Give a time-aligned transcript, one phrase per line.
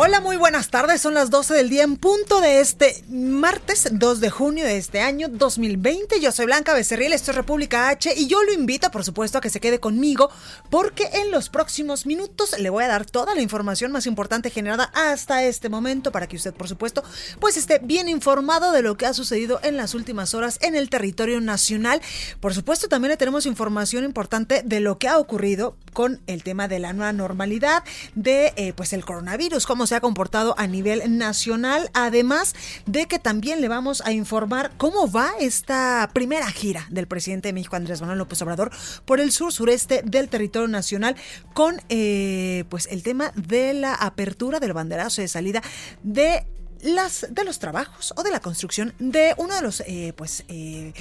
[0.00, 1.00] Hola, muy buenas tardes.
[1.00, 5.00] Son las 12 del día en punto de este martes 2 de junio de este
[5.00, 6.20] año 2020.
[6.20, 9.40] Yo soy Blanca Becerril, esto es República H y yo lo invito, por supuesto, a
[9.40, 10.30] que se quede conmigo
[10.70, 14.84] porque en los próximos minutos le voy a dar toda la información más importante generada
[14.94, 17.02] hasta este momento para que usted, por supuesto,
[17.40, 20.90] pues esté bien informado de lo que ha sucedido en las últimas horas en el
[20.90, 22.00] territorio nacional.
[22.38, 26.68] Por supuesto, también le tenemos información importante de lo que ha ocurrido con el tema
[26.68, 27.82] de la nueva normalidad,
[28.14, 32.54] de eh, pues el coronavirus, cómo se ha comportado a nivel nacional, además
[32.86, 37.52] de que también le vamos a informar cómo va esta primera gira del presidente de
[37.52, 38.70] México, Andrés Manuel López Obrador,
[39.04, 41.16] por el sur sureste del territorio nacional,
[41.54, 45.62] con eh, pues el tema de la apertura del banderazo de salida
[46.02, 46.46] de
[46.82, 50.92] las de los trabajos o de la construcción de uno de los eh, pues eh,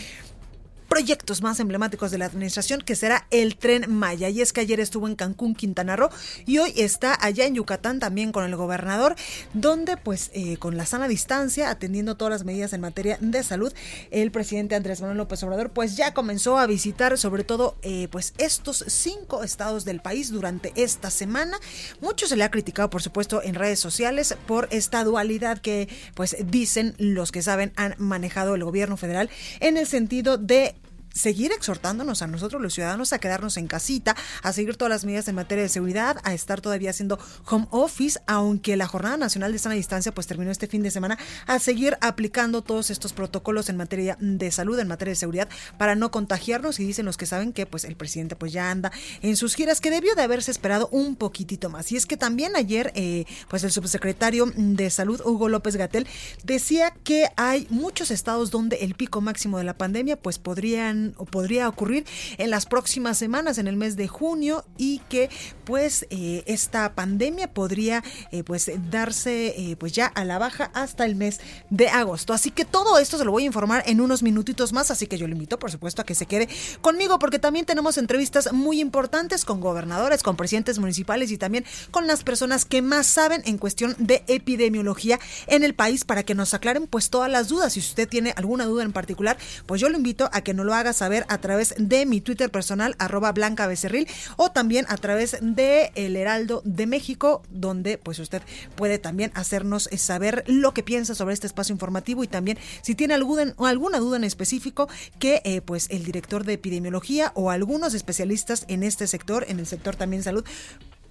[0.98, 4.30] proyectos más emblemáticos de la administración, que será el tren Maya.
[4.30, 6.09] Y es que ayer estuvo en Cancún, Quintana Roo,
[6.48, 9.16] y hoy está allá en Yucatán también con el gobernador,
[9.53, 13.72] donde pues eh, con la sana distancia, atendiendo todas las medidas en materia de salud,
[14.09, 18.34] el presidente Andrés Manuel López Obrador pues ya comenzó a visitar sobre todo eh, pues
[18.40, 21.59] estos cinco estados del país durante esta semana.
[22.02, 26.38] Mucho se le ha criticado por supuesto en redes sociales por esta dualidad que pues
[26.48, 30.74] dicen los que saben han manejado el gobierno federal en el sentido de
[31.17, 35.28] seguir exhortándonos a nosotros los ciudadanos a quedarnos en casita, a seguir todas las medidas
[35.28, 39.59] en materia de seguridad, a estar todavía haciendo home office, aunque la Jornada Nacional de
[39.59, 43.77] Sana Distancia pues terminó este fin de semana, a seguir aplicando todos estos protocolos en
[43.77, 47.53] materia de salud, en materia de seguridad, para no contagiarnos y dicen los que saben
[47.53, 48.91] que pues el presidente pues ya anda
[49.22, 51.91] en sus giras, que debió de haberse esperado un poquitito más.
[51.91, 56.07] Y es que también ayer eh, pues el subsecretario de Salud, Hugo López Gatel,
[56.44, 61.25] decía que hay muchos estados donde el pico máximo de la pandemia pues podrían o
[61.25, 62.06] podría ocurrir
[62.38, 65.29] en las próximas semanas, en el mes de junio, y que
[65.66, 71.06] pues eh, esta pandemia podría eh, pues darse eh, pues ya a la baja hasta
[71.06, 72.34] el mes de agosto.
[72.34, 75.18] Así que todo esto se lo voy a informar en unos minutitos más, así que
[75.18, 76.47] yo le invito por supuesto a que se quede
[76.81, 82.07] conmigo porque también tenemos entrevistas muy importantes con gobernadores, con presidentes municipales y también con
[82.07, 86.53] las personas que más saben en cuestión de epidemiología en el país para que nos
[86.53, 87.74] aclaren pues todas las dudas.
[87.74, 90.74] Si usted tiene alguna duda en particular, pues yo lo invito a que no lo
[90.74, 95.38] haga saber a través de mi Twitter personal, arroba Blanca Becerril, o también a través
[95.41, 98.41] de El Heraldo de México, donde pues usted
[98.75, 103.13] puede también hacernos saber lo que piensa sobre este espacio informativo y también si tiene
[103.13, 108.66] alguna, alguna duda en específico que eh, pues el director de epidemiología o algunos especialistas
[108.68, 110.44] en este sector, en el sector también salud,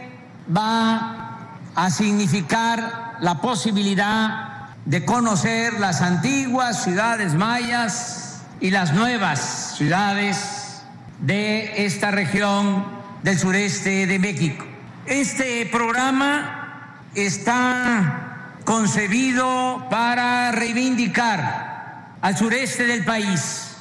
[0.55, 10.83] va a significar la posibilidad de conocer las antiguas ciudades mayas y las nuevas ciudades
[11.19, 12.85] de esta región
[13.23, 14.65] del sureste de México.
[15.05, 18.24] Este programa está
[18.65, 23.74] concebido para reivindicar al sureste del país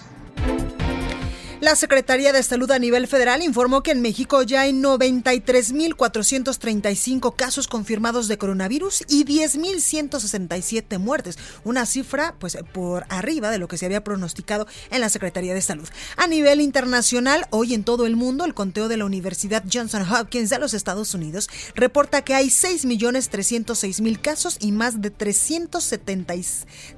[1.64, 7.68] la Secretaría de Salud a nivel federal informó que en México ya hay 93.435 casos
[7.68, 13.86] confirmados de coronavirus y 10.167 muertes, una cifra pues por arriba de lo que se
[13.86, 15.88] había pronosticado en la Secretaría de Salud.
[16.18, 20.50] A nivel internacional, hoy en todo el mundo, el conteo de la Universidad Johnson Hopkins
[20.50, 26.34] de los Estados Unidos reporta que hay 6.306.000 casos y más de 370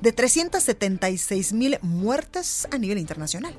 [0.01, 3.55] de 376.000 muertes a nivel internacional.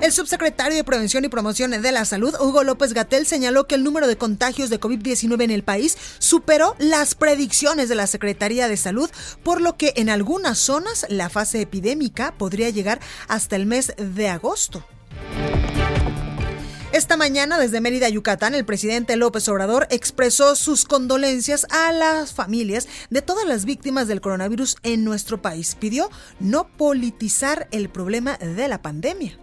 [0.00, 3.84] El subsecretario de Prevención y Promoción de la Salud, Hugo López Gatel, señaló que el
[3.84, 8.78] número de contagios de COVID-19 en el país superó las predicciones de la Secretaría de
[8.78, 9.10] Salud,
[9.42, 12.98] por lo que en algunas zonas la fase epidémica podría llegar
[13.28, 14.86] hasta el mes de agosto.
[16.92, 22.88] Esta mañana, desde Mérida, Yucatán, el presidente López Obrador expresó sus condolencias a las familias
[23.10, 25.76] de todas las víctimas del coronavirus en nuestro país.
[25.78, 26.10] Pidió
[26.40, 29.38] no politizar el problema de la pandemia.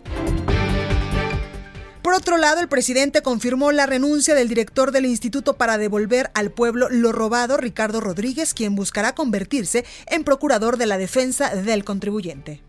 [2.07, 6.51] Por otro lado, el presidente confirmó la renuncia del director del Instituto para devolver al
[6.51, 12.61] pueblo lo robado, Ricardo Rodríguez, quien buscará convertirse en procurador de la defensa del contribuyente.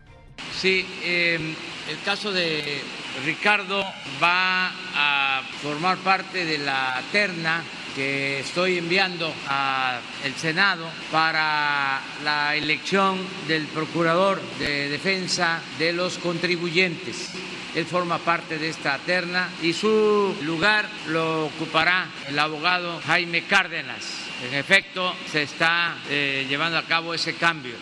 [0.59, 1.55] Sí, em,
[1.89, 2.81] el caso de
[3.25, 3.81] Ricardo
[4.21, 7.63] va a formar parte de la terna
[7.95, 10.01] que estoy enviando al
[10.37, 17.29] Senado para la elección del procurador de defensa de los contribuyentes.
[17.75, 24.03] Él forma parte de esta terna y su lugar lo ocupará el abogado Jaime Cárdenas.
[24.47, 27.75] En efecto, se está eh, llevando a cabo ese cambio.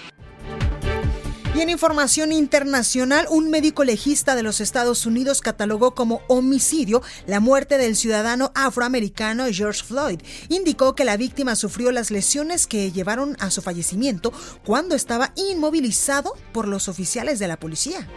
[1.58, 7.40] Y en información internacional, un médico legista de los Estados Unidos catalogó como homicidio la
[7.40, 10.22] muerte del ciudadano afroamericano George Floyd.
[10.50, 14.32] Indicó que la víctima sufrió las lesiones que llevaron a su fallecimiento
[14.66, 18.08] cuando estaba inmovilizado por los oficiales de la policía.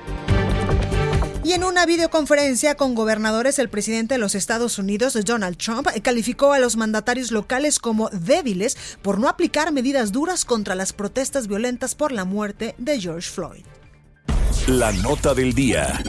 [1.42, 6.52] Y en una videoconferencia con gobernadores, el presidente de los Estados Unidos, Donald Trump, calificó
[6.52, 11.94] a los mandatarios locales como débiles por no aplicar medidas duras contra las protestas violentas
[11.94, 13.64] por la muerte de George Floyd.
[14.66, 16.02] La nota del día.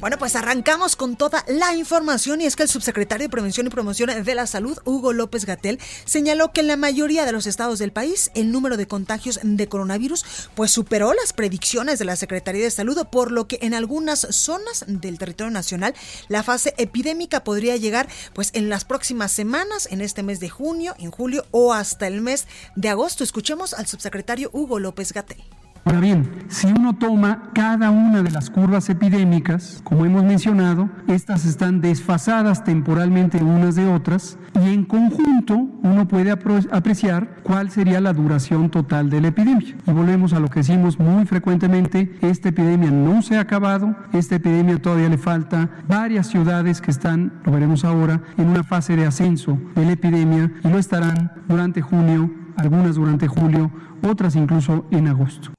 [0.00, 3.70] Bueno, pues arrancamos con toda la información y es que el subsecretario de Prevención y
[3.70, 7.80] Promoción de la Salud, Hugo López Gatel, señaló que en la mayoría de los estados
[7.80, 12.62] del país el número de contagios de coronavirus pues superó las predicciones de la Secretaría
[12.62, 15.94] de Salud, por lo que en algunas zonas del territorio nacional
[16.28, 20.94] la fase epidémica podría llegar pues en las próximas semanas, en este mes de junio,
[20.98, 22.46] en julio o hasta el mes
[22.76, 23.24] de agosto.
[23.24, 25.42] Escuchemos al subsecretario Hugo López Gatel.
[25.88, 31.46] Ahora bien, si uno toma cada una de las curvas epidémicas, como hemos mencionado, estas
[31.46, 38.12] están desfasadas temporalmente unas de otras y en conjunto uno puede apreciar cuál sería la
[38.12, 39.76] duración total de la epidemia.
[39.86, 44.34] Y volvemos a lo que decimos muy frecuentemente, esta epidemia no se ha acabado, esta
[44.34, 49.06] epidemia todavía le falta varias ciudades que están, lo veremos ahora, en una fase de
[49.06, 53.70] ascenso de la epidemia y lo estarán durante junio, algunas durante julio,
[54.02, 55.57] otras incluso en agosto.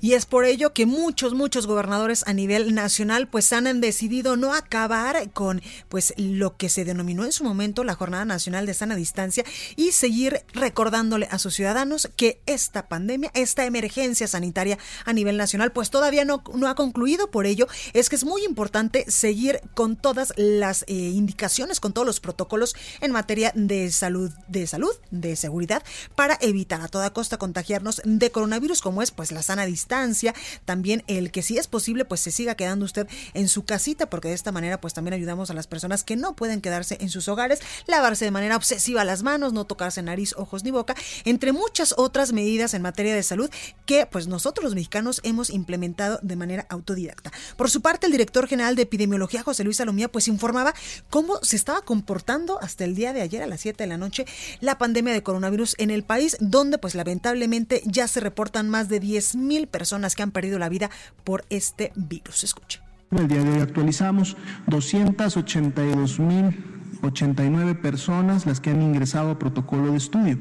[0.00, 4.54] Y es por ello que muchos, muchos gobernadores a nivel nacional pues han decidido no
[4.54, 8.96] acabar con pues lo que se denominó en su momento la Jornada Nacional de Sana
[8.96, 9.44] Distancia
[9.76, 15.72] y seguir recordándole a sus ciudadanos que esta pandemia, esta emergencia sanitaria a nivel nacional
[15.72, 17.30] pues todavía no, no ha concluido.
[17.30, 22.06] Por ello es que es muy importante seguir con todas las eh, indicaciones, con todos
[22.06, 25.82] los protocolos en materia de salud, de salud, de seguridad
[26.14, 31.04] para evitar a toda costa contagiarnos de coronavirus como es pues la sana distancia, también
[31.06, 34.34] el que si es posible pues se siga quedando usted en su casita porque de
[34.34, 37.60] esta manera pues también ayudamos a las personas que no pueden quedarse en sus hogares,
[37.86, 40.94] lavarse de manera obsesiva las manos, no tocarse nariz, ojos ni boca,
[41.24, 43.50] entre muchas otras medidas en materia de salud
[43.84, 47.32] que pues nosotros los mexicanos hemos implementado de manera autodidacta.
[47.56, 50.74] Por su parte, el director general de epidemiología, José Luis Salomía, pues informaba
[51.10, 54.26] cómo se estaba comportando hasta el día de ayer a las 7 de la noche
[54.60, 59.00] la pandemia de coronavirus en el país, donde pues lamentablemente ya se reportan más de
[59.00, 60.90] 10 mil personas que han perdido la vida
[61.24, 62.44] por este virus.
[62.44, 62.82] Escucha.
[63.10, 64.36] El día de hoy actualizamos
[64.66, 70.38] 282 mil 89 personas las que han ingresado a protocolo de estudio.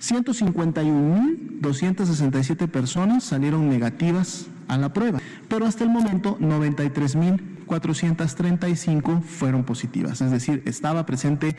[0.00, 10.30] 151.267 personas salieron negativas a la prueba, pero hasta el momento 93.435 fueron positivas, es
[10.30, 11.56] decir, estaba presente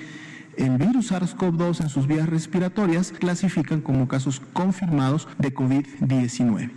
[0.58, 6.72] el virus SARS-CoV-2 en sus vías respiratorias clasifican como casos confirmados de COVID-19.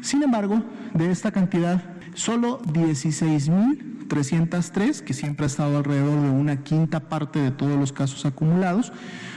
[0.00, 0.62] Sin embargo,
[0.94, 1.82] de esta cantidad,
[2.14, 8.24] solo 16.303, que siempre ha estado alrededor de una quinta parte de todos los casos
[8.24, 8.92] acumulados,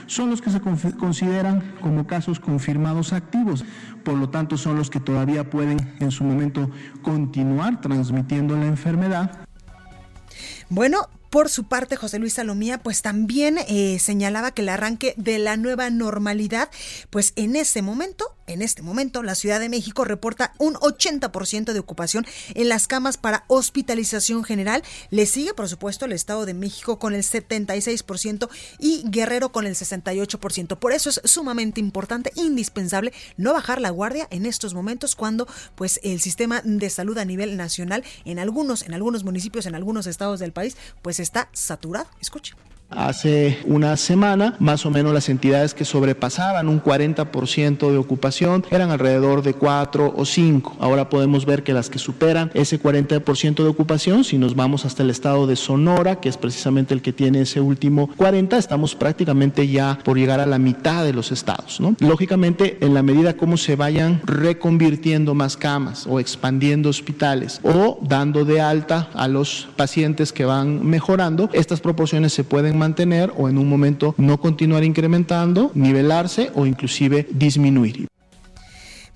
[0.06, 3.64] son los que se consideran como casos confirmados activos.
[4.04, 6.70] Por lo tanto, son los que todavía pueden en su momento
[7.02, 9.40] continuar transmitiendo la enfermedad.
[10.70, 15.38] Bueno, por su parte, José Luis Salomía, pues también eh, señalaba que el arranque de
[15.38, 16.70] la nueva normalidad,
[17.10, 21.78] pues en ese momento, en este momento, la Ciudad de México reporta un 80% de
[21.78, 24.82] ocupación en las camas para hospitalización general.
[25.10, 29.74] Le sigue, por supuesto, el Estado de México con el 76% y Guerrero con el
[29.74, 30.78] 68%.
[30.78, 36.00] Por eso es sumamente importante, indispensable, no bajar la guardia en estos momentos cuando, pues,
[36.02, 40.40] el sistema de salud a nivel nacional en algunos, en algunos municipios, en algunos estados
[40.40, 42.08] del país, pues está saturado.
[42.20, 42.67] Escuche.
[42.90, 48.90] Hace una semana, más o menos las entidades que sobrepasaban un 40% de ocupación eran
[48.90, 50.76] alrededor de 4 o 5.
[50.80, 55.02] Ahora podemos ver que las que superan ese 40% de ocupación, si nos vamos hasta
[55.02, 59.68] el estado de Sonora, que es precisamente el que tiene ese último 40, estamos prácticamente
[59.68, 61.80] ya por llegar a la mitad de los estados.
[62.00, 68.46] Lógicamente, en la medida como se vayan reconvirtiendo más camas o expandiendo hospitales o dando
[68.46, 73.58] de alta a los pacientes que van mejorando, estas proporciones se pueden mantener o en
[73.58, 78.08] un momento no continuar incrementando, nivelarse o inclusive disminuir.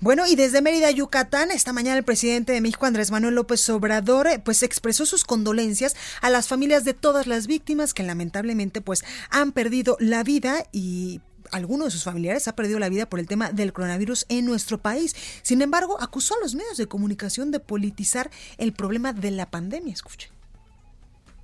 [0.03, 4.27] Bueno, y desde Mérida, Yucatán, esta mañana el presidente de México, Andrés Manuel López Obrador,
[4.27, 9.05] eh, pues expresó sus condolencias a las familias de todas las víctimas que lamentablemente pues
[9.29, 13.27] han perdido la vida y alguno de sus familiares ha perdido la vida por el
[13.27, 15.15] tema del coronavirus en nuestro país.
[15.41, 19.93] Sin embargo, acusó a los medios de comunicación de politizar el problema de la pandemia.
[19.93, 20.32] Escuche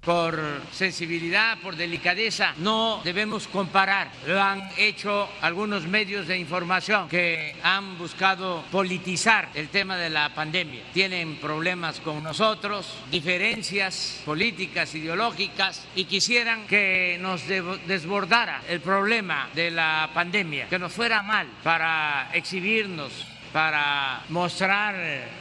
[0.01, 0.41] por
[0.71, 4.11] sensibilidad, por delicadeza, no debemos comparar.
[4.25, 10.33] Lo han hecho algunos medios de información que han buscado politizar el tema de la
[10.33, 10.83] pandemia.
[10.93, 19.71] Tienen problemas con nosotros, diferencias políticas, ideológicas y quisieran que nos desbordara el problema de
[19.71, 23.11] la pandemia, que nos fuera mal para exhibirnos
[23.51, 24.95] para mostrar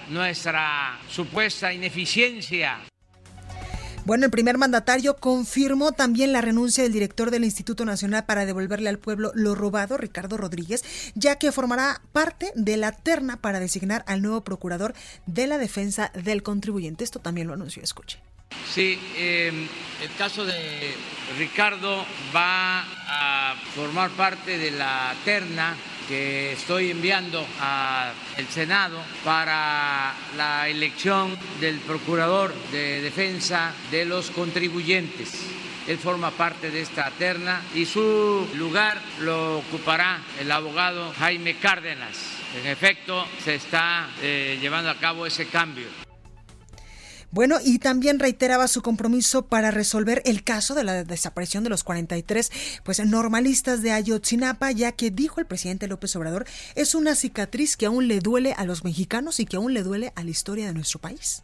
[0.09, 2.79] nuestra supuesta ineficiencia
[4.09, 8.89] bueno, el primer mandatario confirmó también la renuncia del director del Instituto Nacional para devolverle
[8.89, 10.83] al pueblo lo robado, Ricardo Rodríguez,
[11.15, 14.95] ya que formará parte de la terna para designar al nuevo procurador
[15.27, 17.05] de la defensa del contribuyente.
[17.05, 18.19] Esto también lo anunció, escuche.
[18.73, 19.69] Sí, em,
[20.03, 20.95] el caso de
[21.37, 25.77] Ricardo va a formar parte de la terna
[26.09, 35.47] que estoy enviando al Senado para la elección del procurador de defensa de los contribuyentes.
[35.87, 42.17] Él forma parte de esta terna y su lugar lo ocupará el abogado Jaime Cárdenas.
[42.61, 46.08] En efecto, se está eh, llevando a cabo ese cambio.
[47.31, 51.85] Bueno, y también reiteraba su compromiso para resolver el caso de la desaparición de los
[51.85, 52.51] 43
[52.85, 57.87] pues, normalistas de Ayotzinapa, ya que dijo el presidente López Obrador, es una cicatriz que
[57.87, 60.75] aún le duele a los mexicanos y que aún le duele a la historia de
[60.75, 61.43] nuestro país.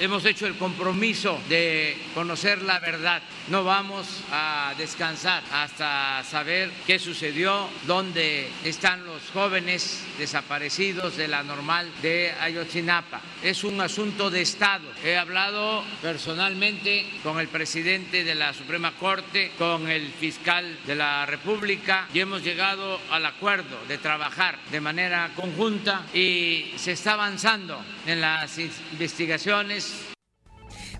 [0.00, 3.20] Hemos hecho el compromiso de conocer la verdad.
[3.48, 11.42] No vamos a descansar hasta saber qué sucedió, dónde están los jóvenes desaparecidos de la
[11.42, 13.20] normal de Ayotzinapa.
[13.42, 14.84] Es un asunto de Estado.
[15.04, 21.26] He hablado personalmente con el presidente de la Suprema Corte, con el fiscal de la
[21.26, 27.82] República y hemos llegado al acuerdo de trabajar de manera conjunta y se está avanzando
[28.06, 29.87] en las investigaciones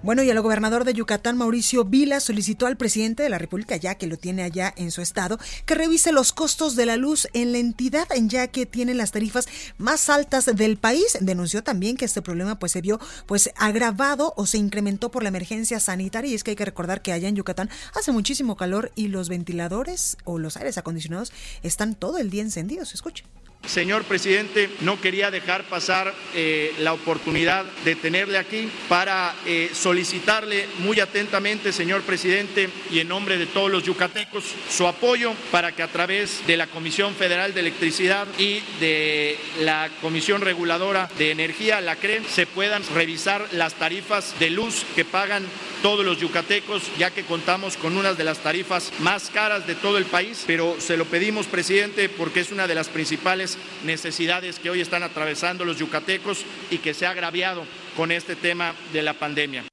[0.03, 3.97] bueno, y el gobernador de Yucatán, Mauricio Vila, solicitó al presidente de la República, ya
[3.97, 7.53] que lo tiene allá en su estado, que revise los costos de la luz en
[7.53, 11.19] la entidad, ya que tiene las tarifas más altas del país.
[11.21, 15.31] Denunció también que este problema pues se vio pues agravado o se incrementó por la
[15.31, 18.93] emergencia sanitaria y es que hay que recordar que allá en Yucatán hace muchísimo calor
[18.95, 22.95] y los ventiladores o los aires acondicionados están todo el día encendidos.
[22.95, 23.25] Escuche.
[23.67, 30.67] Señor presidente, no quería dejar pasar eh, la oportunidad de tenerle aquí para eh, solicitarle
[30.79, 35.83] muy atentamente, señor presidente, y en nombre de todos los yucatecos, su apoyo para que
[35.83, 41.83] a través de la Comisión Federal de Electricidad y de la Comisión Reguladora de Energía,
[41.83, 45.45] la CRE, se puedan revisar las tarifas de luz que pagan
[45.83, 49.99] todos los yucatecos, ya que contamos con una de las tarifas más caras de todo
[49.99, 54.71] el país, pero se lo pedimos, presidente, porque es una de las principales necesidades que
[54.71, 57.65] hoy están atravesando los yucatecos y que se ha agraviado
[57.97, 59.65] con este tema de la pandemia.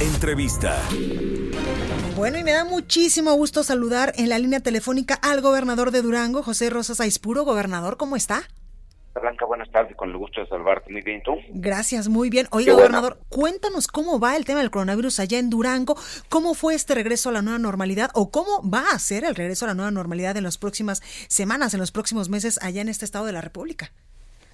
[0.00, 0.80] Entrevista.
[2.16, 6.42] Bueno, y me da muchísimo gusto saludar en la línea telefónica al gobernador de Durango,
[6.42, 7.44] José Rosas Aispuro.
[7.44, 8.48] Gobernador, ¿cómo está?
[9.20, 10.90] Blanca, buenas tardes, con el gusto de salvarte.
[10.90, 11.36] Muy bien, ¿tú?
[11.50, 12.46] Gracias, muy bien.
[12.50, 15.96] Oiga, gobernador, cuéntanos cómo va el tema del coronavirus allá en Durango,
[16.28, 19.66] cómo fue este regreso a la nueva normalidad o cómo va a ser el regreso
[19.66, 23.04] a la nueva normalidad en las próximas semanas, en los próximos meses allá en este
[23.04, 23.92] estado de la República.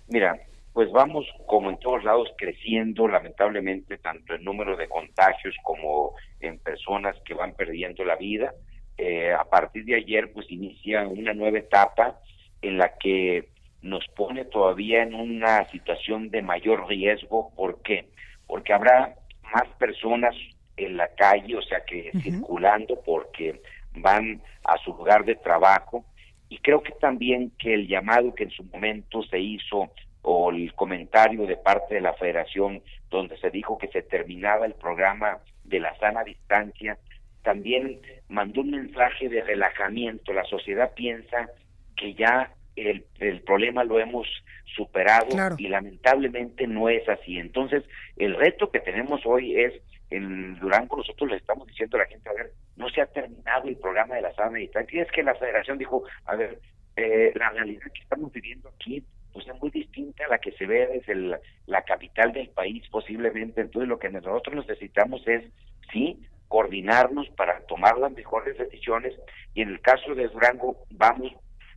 [0.08, 0.40] Mira,
[0.72, 6.58] pues vamos como en todos lados creciendo lamentablemente tanto el número de contagios como en
[6.58, 8.54] personas que van perdiendo la vida.
[8.96, 12.20] Eh, a partir de ayer pues inicia una nueva etapa
[12.60, 13.48] en la que
[13.82, 17.52] nos pone todavía en una situación de mayor riesgo.
[17.54, 18.08] ¿Por qué?
[18.46, 19.14] Porque habrá
[19.52, 20.34] más personas
[20.76, 23.60] en la calle, o sea que circulando porque
[23.94, 26.04] van a su lugar de trabajo.
[26.48, 29.90] Y creo que también que el llamado que en su momento se hizo
[30.22, 34.74] o el comentario de parte de la federación donde se dijo que se terminaba el
[34.74, 36.98] programa de la sana distancia,
[37.42, 40.32] también mandó un mensaje de relajamiento.
[40.32, 41.48] La sociedad piensa
[41.96, 44.26] que ya el, el problema lo hemos
[44.64, 47.38] superado y lamentablemente no es así.
[47.38, 47.84] Entonces,
[48.16, 49.74] el reto que tenemos hoy es,
[50.10, 53.68] en Durango nosotros le estamos diciendo a la gente, a ver, no se ha terminado
[53.68, 54.98] el programa de la sana distancia.
[54.98, 56.58] Y es que la federación dijo, a ver,
[56.96, 60.66] eh, la realidad que estamos viviendo aquí pues es muy distinta a la que se
[60.66, 63.60] ve desde la capital del país posiblemente.
[63.60, 65.44] Entonces lo que nosotros necesitamos es,
[65.92, 66.18] sí,
[66.48, 69.14] coordinarnos para tomar las mejores decisiones
[69.54, 71.32] y en el caso de Durango vamos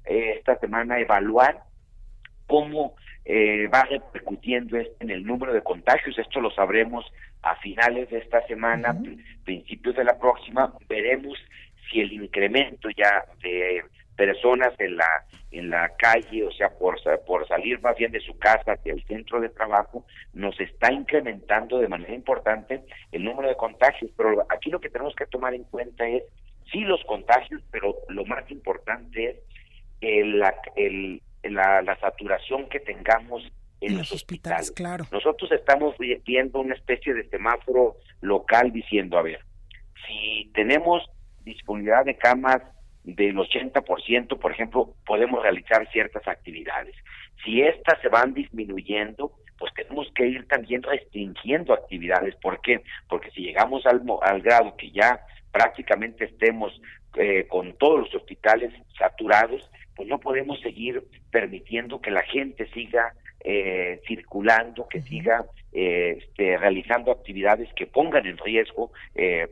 [0.05, 1.63] eh, esta semana evaluar
[2.47, 6.17] cómo eh, va repercutiendo esto en el número de contagios.
[6.17, 7.05] Esto lo sabremos
[7.41, 8.95] a finales de esta semana,
[9.43, 10.73] principios de la próxima.
[10.87, 11.37] Veremos
[11.89, 13.83] si el incremento ya de
[14.15, 18.37] personas en la en la calle, o sea, por, por salir más bien de su
[18.37, 22.81] casa hacia el centro de trabajo, nos está incrementando de manera importante
[23.11, 24.11] el número de contagios.
[24.15, 26.23] Pero aquí lo que tenemos que tomar en cuenta es,
[26.71, 29.35] sí, los contagios, pero lo más importante es
[30.01, 33.43] el, la, el, la, la saturación que tengamos
[33.79, 34.71] en, los hospitales.
[34.71, 35.05] Claro.
[35.11, 39.39] Nosotros estamos viendo una especie de semáforo local diciendo, a ver,
[40.07, 41.03] si tenemos
[41.43, 42.61] disponibilidad de camas
[43.03, 46.95] del 80%, por ejemplo, podemos realizar ciertas actividades.
[47.43, 52.35] Si estas se van disminuyendo, pues tenemos que ir también restringiendo actividades.
[52.35, 52.81] ¿Por qué?
[53.09, 56.79] Porque si llegamos al, al grado que ya prácticamente estemos
[57.15, 59.69] eh, con todos los hospitales saturados,
[60.01, 66.57] pues no podemos seguir permitiendo que la gente siga eh, circulando, que siga eh, este,
[66.57, 69.47] realizando actividades que pongan en riesgo eh,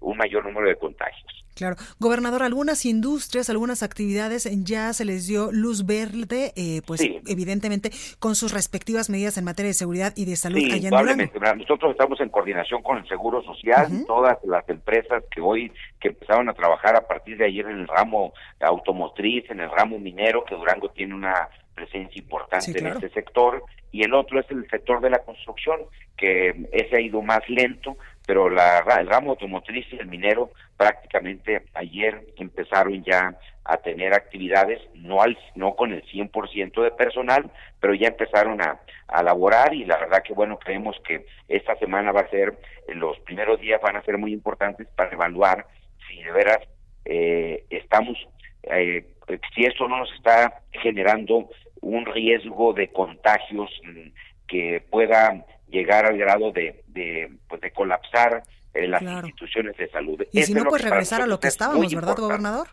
[0.00, 1.44] un mayor número de contagios.
[1.54, 1.76] Claro.
[1.98, 6.52] Gobernador, algunas industrias, algunas actividades ya se les dio luz verde,
[6.86, 11.58] pues evidentemente con sus respectivas medidas en materia de seguridad y de salud allá en
[11.58, 16.50] Nosotros estamos en coordinación con el Seguro Social, todas las empresas que hoy que empezaron
[16.50, 20.54] a trabajar a partir de ayer en el ramo automotriz, en el ramo minero, que
[20.54, 23.62] Durango tiene una presencia importante en este sector
[23.92, 25.80] y el otro es el sector de la construcción
[26.16, 31.62] que ese ha ido más lento pero la, el ramo automotriz y el minero prácticamente
[31.74, 37.94] ayer empezaron ya a tener actividades no al no con el 100% de personal pero
[37.94, 42.22] ya empezaron a, a laborar y la verdad que bueno creemos que esta semana va
[42.22, 42.58] a ser
[42.88, 45.66] los primeros días van a ser muy importantes para evaluar
[46.08, 46.58] si de veras
[47.04, 48.16] eh, estamos
[48.62, 49.04] eh,
[49.54, 51.48] si esto no nos está generando
[51.86, 54.08] un riesgo de contagios mm,
[54.46, 58.42] que pueda llegar al grado de, de, pues de colapsar
[58.74, 60.22] eh, las instituciones de salud.
[60.32, 62.68] Y si no, pues regresar a lo que estábamos, ¿verdad, gobernador?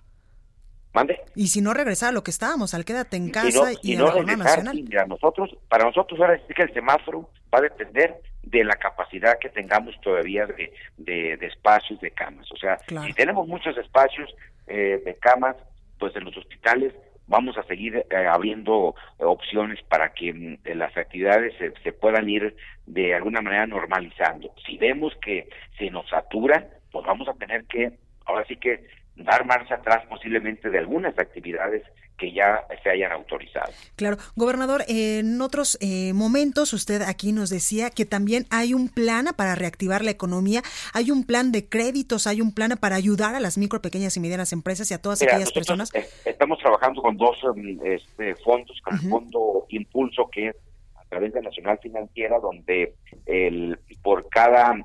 [0.93, 1.21] ¿Mande?
[1.35, 4.21] Y si no regresar a lo que estábamos, al quédate en casa y, no, a
[4.21, 4.77] la nacional.
[4.77, 9.39] Y nosotros, para nosotros ahora sí que el semáforo va a depender de la capacidad
[9.39, 12.51] que tengamos todavía de, de, espacios de camas.
[12.51, 14.29] O sea, si tenemos muchos espacios
[14.67, 15.55] eh, de camas,
[15.97, 16.93] pues en los hospitales
[17.27, 22.55] vamos a seguir eh, abriendo opciones para que mm, las actividades se, puedan ir
[22.85, 24.53] de alguna manera normalizando.
[24.65, 27.93] Si vemos que se nos satura, pues vamos a tener que,
[28.25, 31.83] ahora sí que, dar marcha atrás posiblemente de algunas actividades
[32.17, 33.71] que ya se hayan autorizado.
[33.95, 39.27] Claro, gobernador, en otros eh, momentos usted aquí nos decía que también hay un plan
[39.35, 40.61] para reactivar la economía,
[40.93, 44.19] hay un plan de créditos, hay un plan para ayudar a las micro, pequeñas y
[44.19, 45.91] medianas empresas y a todas aquellas personas.
[46.25, 50.55] Estamos trabajando con dos um, este, fondos, con el Fondo Impulso, que es
[50.95, 52.95] a través de Nacional Financiera, donde
[53.25, 54.75] el, por cada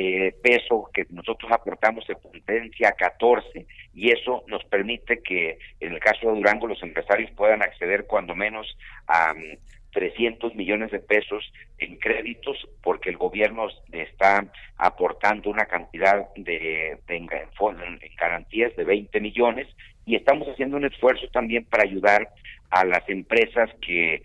[0.00, 5.92] eh, peso que nosotros aportamos se potencia a 14 y eso nos permite que en
[5.92, 9.34] el caso de Durango los empresarios puedan acceder cuando menos a
[9.92, 16.98] 300 mm, millones de pesos en créditos porque el gobierno está aportando una cantidad de,
[17.08, 19.66] de en, en garantías de 20 millones
[20.06, 22.28] y estamos haciendo un esfuerzo también para ayudar
[22.70, 24.22] a las empresas que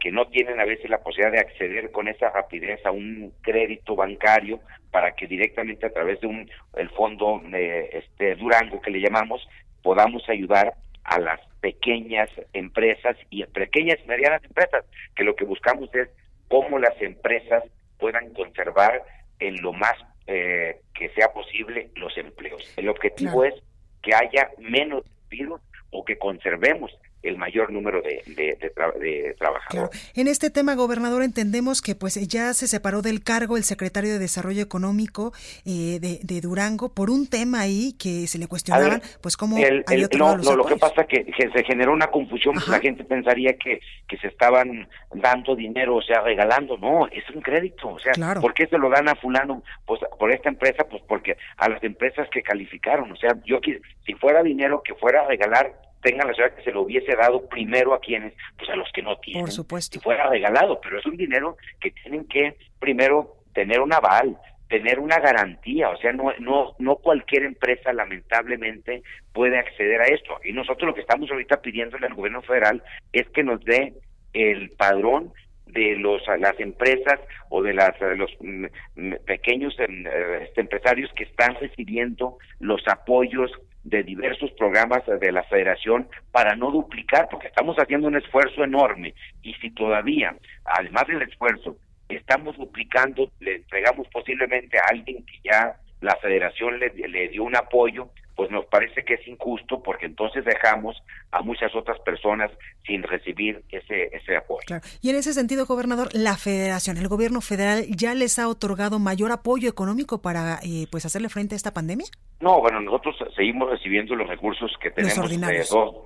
[0.00, 3.94] que no tienen a veces la posibilidad de acceder con esa rapidez a un crédito
[3.94, 9.00] bancario para que directamente a través de un el fondo eh, este Durango que le
[9.00, 9.46] llamamos
[9.82, 10.74] podamos ayudar
[11.04, 16.08] a las pequeñas empresas y pequeñas y medianas empresas que lo que buscamos es
[16.48, 17.64] cómo las empresas
[17.98, 19.02] puedan conservar
[19.38, 19.94] en lo más
[20.26, 22.72] eh, que sea posible los empleos.
[22.76, 23.54] El objetivo es
[24.02, 26.90] que haya menos despidos o que conservemos
[27.22, 30.12] el mayor número de, de, trabajadores.
[30.14, 34.18] En este tema, gobernador, entendemos que pues ya se separó del cargo el secretario de
[34.18, 35.32] Desarrollo Económico
[35.64, 40.36] eh, de, Durango por un tema ahí que se le cuestionaban, pues cómo había no,
[40.36, 43.80] no lo que pasa es que, se generó una confusión, pues, la gente pensaría que,
[44.08, 48.54] que se estaban dando dinero, o sea, regalando, no, es un crédito, o sea, ¿por
[48.54, 49.62] qué se lo dan a fulano?
[49.84, 53.60] Pues por esta empresa, pues porque a las empresas que calificaron, o sea, yo
[54.06, 57.48] si fuera dinero que fuera a regalar tengan la ciudad que se lo hubiese dado
[57.48, 59.42] primero a quienes, pues a los que no tienen.
[59.42, 59.98] Por supuesto.
[59.98, 65.00] Si fuera regalado, pero es un dinero que tienen que primero tener un aval, tener
[65.00, 70.38] una garantía, o sea, no, no, no cualquier empresa lamentablemente puede acceder a esto.
[70.44, 72.82] Y nosotros lo que estamos ahorita pidiéndole al gobierno federal
[73.12, 73.94] es que nos dé
[74.32, 75.32] el padrón
[75.66, 81.10] de los las empresas o de las de los mm, mm, pequeños em, eh, empresarios
[81.14, 83.50] que están recibiendo los apoyos
[83.84, 89.14] de diversos programas de la federación para no duplicar, porque estamos haciendo un esfuerzo enorme.
[89.42, 91.76] Y si todavía, además del esfuerzo,
[92.08, 97.56] estamos duplicando, le entregamos posiblemente a alguien que ya la federación le, le dio un
[97.56, 100.96] apoyo, pues nos parece que es injusto porque entonces dejamos
[101.30, 102.50] a muchas otras personas
[102.86, 104.80] sin recibir ese, ese apoyo.
[105.02, 109.30] Y en ese sentido, gobernador, la federación, el gobierno federal ya les ha otorgado mayor
[109.30, 112.06] apoyo económico para eh, pues hacerle frente a esta pandemia?
[112.40, 115.18] No, bueno, nosotros seguimos recibiendo los recursos que tenemos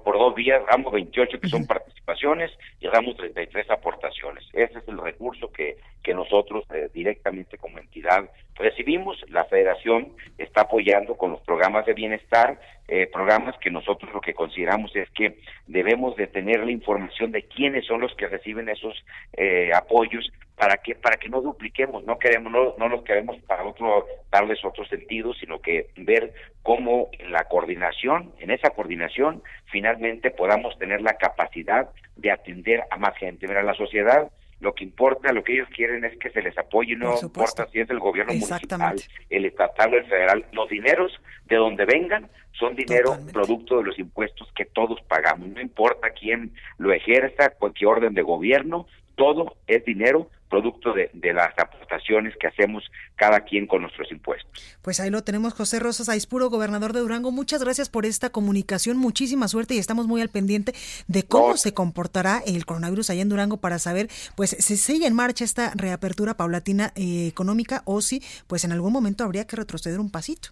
[0.04, 4.44] por dos días, damos 28 que son participaciones y damos 33 aportaciones.
[4.52, 9.16] Ese es el recurso que, que nosotros eh, directamente como entidad recibimos.
[9.28, 12.23] La federación está apoyando con los programas de bienestar,
[12.86, 17.44] eh, programas que nosotros lo que consideramos es que debemos de tener la información de
[17.44, 22.04] quiénes son los que reciben esos eh, apoyos para que para que no dupliquemos.
[22.04, 27.08] No queremos no, no los queremos para otro darles otro sentido sino que ver cómo
[27.12, 33.16] en la coordinación en esa coordinación finalmente podamos tener la capacidad de atender a más
[33.16, 33.48] gente.
[33.48, 36.96] Mira la sociedad lo que importa, lo que ellos quieren es que se les apoye,
[36.96, 38.96] no importa si es el gobierno municipal,
[39.30, 41.12] el estatal o el federal, los dineros
[41.46, 46.52] de donde vengan son dinero producto de los impuestos que todos pagamos, no importa quién
[46.78, 48.86] lo ejerza, cualquier orden de gobierno,
[49.16, 52.84] todo es dinero producto de, las aportaciones que hacemos
[53.16, 54.78] cada quien con nuestros impuestos.
[54.82, 57.32] Pues ahí lo tenemos, José Rosas Aispuro, gobernador de Durango.
[57.32, 60.72] Muchas gracias por esta comunicación, muchísima suerte y estamos muy al pendiente
[61.08, 65.14] de cómo se comportará el coronavirus allá en Durango para saber, pues, si sigue en
[65.14, 69.98] marcha esta reapertura paulatina eh, económica o si, pues, en algún momento habría que retroceder
[69.98, 70.50] un pasito.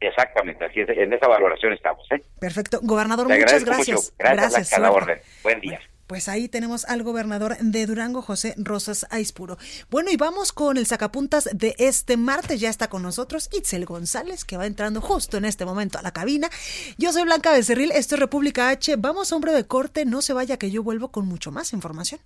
[0.00, 2.04] Exactamente, así es, en esa valoración estamos.
[2.10, 2.22] ¿eh?
[2.40, 2.80] Perfecto.
[2.82, 4.12] Gobernador, muchas gracias.
[4.18, 5.20] Gracias, a la orden.
[5.44, 5.80] Buen día.
[6.08, 9.58] Pues ahí tenemos al gobernador de Durango, José Rosas Aispuro.
[9.90, 12.60] Bueno, y vamos con el sacapuntas de este martes.
[12.60, 16.12] Ya está con nosotros Itzel González, que va entrando justo en este momento a la
[16.12, 16.48] cabina.
[16.96, 18.96] Yo soy Blanca Becerril, esto es República H.
[18.96, 22.22] Vamos hombre de corte, no se vaya que yo vuelvo con mucho más información.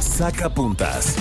[0.00, 1.14] Sacapuntas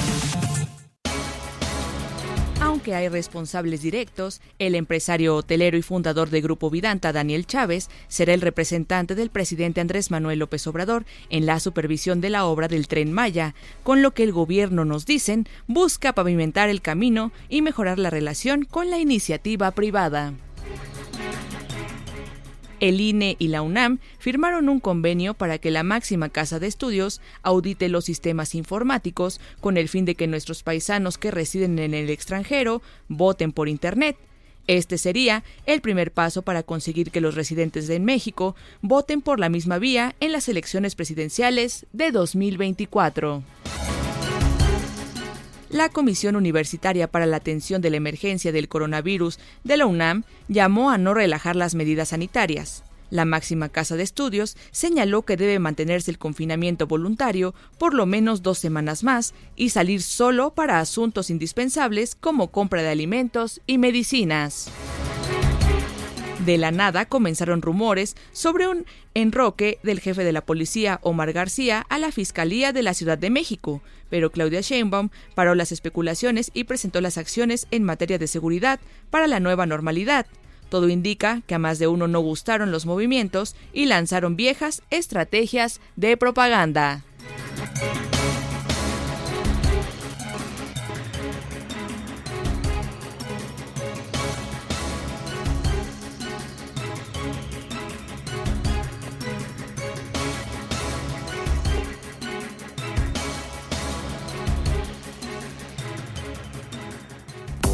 [2.72, 8.34] aunque hay responsables directos, el empresario hotelero y fundador de Grupo Vidanta, Daniel Chávez, será
[8.34, 12.88] el representante del presidente Andrés Manuel López Obrador en la supervisión de la obra del
[12.88, 18.00] tren Maya, con lo que el gobierno, nos dicen, busca pavimentar el camino y mejorar
[18.00, 20.34] la relación con la iniciativa privada
[22.82, 27.22] el INE y la UNAM firmaron un convenio para que la máxima casa de estudios
[27.44, 32.10] audite los sistemas informáticos con el fin de que nuestros paisanos que residen en el
[32.10, 34.18] extranjero voten por Internet.
[34.68, 39.50] Este sería el primer paso para conseguir que los residentes de México voten por la
[39.50, 43.44] misma vía en las elecciones presidenciales de 2024
[45.72, 50.92] la Comisión Universitaria para la Atención de la Emergencia del Coronavirus de la UNAM llamó
[50.92, 52.84] a no relajar las medidas sanitarias.
[53.10, 58.42] La máxima casa de estudios señaló que debe mantenerse el confinamiento voluntario por lo menos
[58.42, 64.70] dos semanas más y salir solo para asuntos indispensables como compra de alimentos y medicinas.
[66.46, 71.86] De la nada comenzaron rumores sobre un enroque del jefe de la policía Omar García
[71.88, 76.64] a la Fiscalía de la Ciudad de México, pero Claudia Sheinbaum paró las especulaciones y
[76.64, 78.80] presentó las acciones en materia de seguridad
[79.12, 80.26] para la nueva normalidad.
[80.70, 85.80] Todo indica que a más de uno no gustaron los movimientos y lanzaron viejas estrategias
[85.96, 87.04] de propaganda.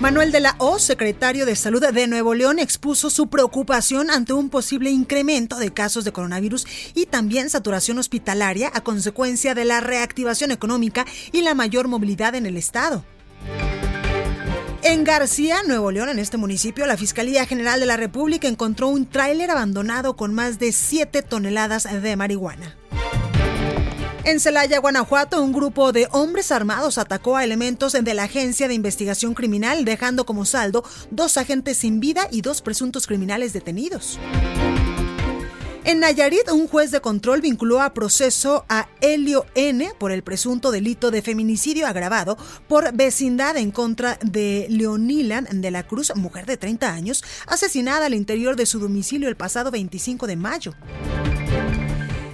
[0.00, 4.48] Manuel de la O, secretario de Salud de Nuevo León, expuso su preocupación ante un
[4.48, 10.52] posible incremento de casos de coronavirus y también saturación hospitalaria a consecuencia de la reactivación
[10.52, 13.04] económica y la mayor movilidad en el estado.
[14.82, 19.04] En García, Nuevo León, en este municipio, la Fiscalía General de la República encontró un
[19.04, 22.79] tráiler abandonado con más de 7 toneladas de marihuana.
[24.24, 28.74] En Celaya, Guanajuato, un grupo de hombres armados atacó a elementos de la Agencia de
[28.74, 34.18] Investigación Criminal, dejando como saldo dos agentes sin vida y dos presuntos criminales detenidos.
[35.84, 40.70] En Nayarit, un juez de control vinculó a proceso a Helio N por el presunto
[40.70, 42.36] delito de feminicidio agravado
[42.68, 48.14] por vecindad en contra de Leonilan de la Cruz, mujer de 30 años, asesinada al
[48.14, 50.74] interior de su domicilio el pasado 25 de mayo.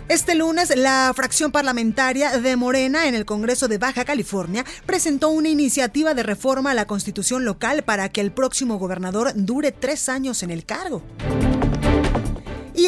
[0.09, 5.49] Este lunes, la fracción parlamentaria de Morena en el Congreso de Baja California presentó una
[5.49, 10.45] iniciativa de reforma a la constitución local para que el próximo gobernador dure tres años
[10.45, 11.03] en el cargo.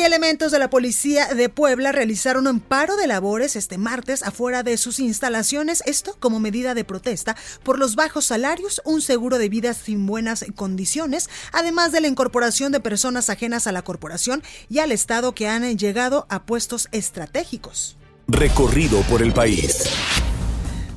[0.05, 4.77] Elementos de la policía de Puebla realizaron un paro de labores este martes afuera de
[4.77, 9.75] sus instalaciones, esto como medida de protesta por los bajos salarios, un seguro de vida
[9.75, 14.93] sin buenas condiciones, además de la incorporación de personas ajenas a la corporación y al
[14.93, 17.97] Estado que han llegado a puestos estratégicos.
[18.29, 19.85] Recorrido por el país.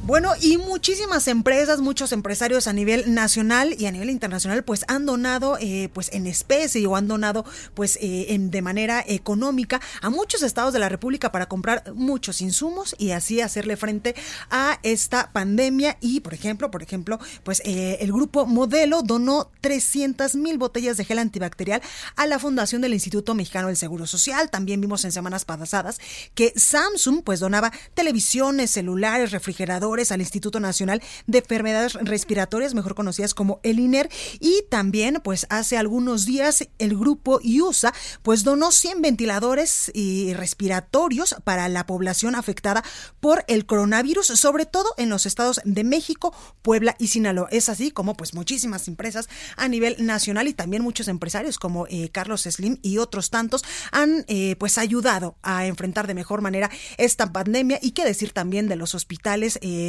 [0.03, 5.05] Bueno, y muchísimas empresas, muchos empresarios a nivel nacional y a nivel internacional, pues han
[5.05, 10.41] donado, eh, pues en especie o han donado, pues eh, de manera económica a muchos
[10.41, 14.15] estados de la República para comprar muchos insumos y así hacerle frente
[14.49, 15.97] a esta pandemia.
[16.01, 21.05] Y, por ejemplo, por ejemplo, pues eh, el grupo Modelo donó 300 mil botellas de
[21.05, 21.79] gel antibacterial
[22.15, 24.49] a la Fundación del Instituto Mexicano del Seguro Social.
[24.49, 25.99] También vimos en semanas pasadas
[26.33, 33.33] que Samsung, pues donaba televisiones, celulares, refrigeradores al Instituto Nacional de Enfermedades Respiratorias, mejor conocidas
[33.33, 39.01] como el INER, y también pues hace algunos días el grupo IUSA pues donó 100
[39.01, 39.91] ventiladores
[40.33, 42.85] respiratorios para la población afectada
[43.19, 47.49] por el coronavirus, sobre todo en los estados de México, Puebla y Sinaloa.
[47.51, 49.27] Es así como pues muchísimas empresas
[49.57, 54.23] a nivel nacional y también muchos empresarios como eh, Carlos Slim y otros tantos han
[54.29, 58.75] eh, pues ayudado a enfrentar de mejor manera esta pandemia y qué decir también de
[58.75, 59.80] los hospitales eh,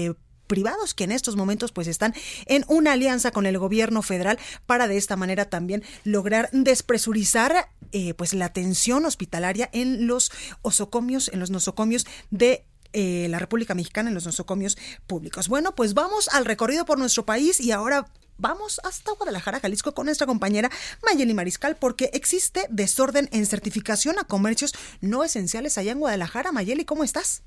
[0.53, 4.87] privados que en estos momentos pues están en una alianza con el gobierno federal para
[4.87, 11.41] de esta manera también lograr despresurizar eh, pues la atención hospitalaria en los osocomios, en
[11.41, 14.77] los nosocomios de eh, la República Mexicana en los nosocomios
[15.07, 15.49] públicos.
[15.49, 20.05] Bueno, pues vamos al recorrido por nuestro país y ahora vamos hasta Guadalajara, Jalisco, con
[20.05, 20.71] nuestra compañera
[21.03, 26.53] Mayeli Mariscal, porque existe desorden en certificación a comercios no esenciales allá en Guadalajara.
[26.53, 27.43] Mayeli, ¿cómo estás?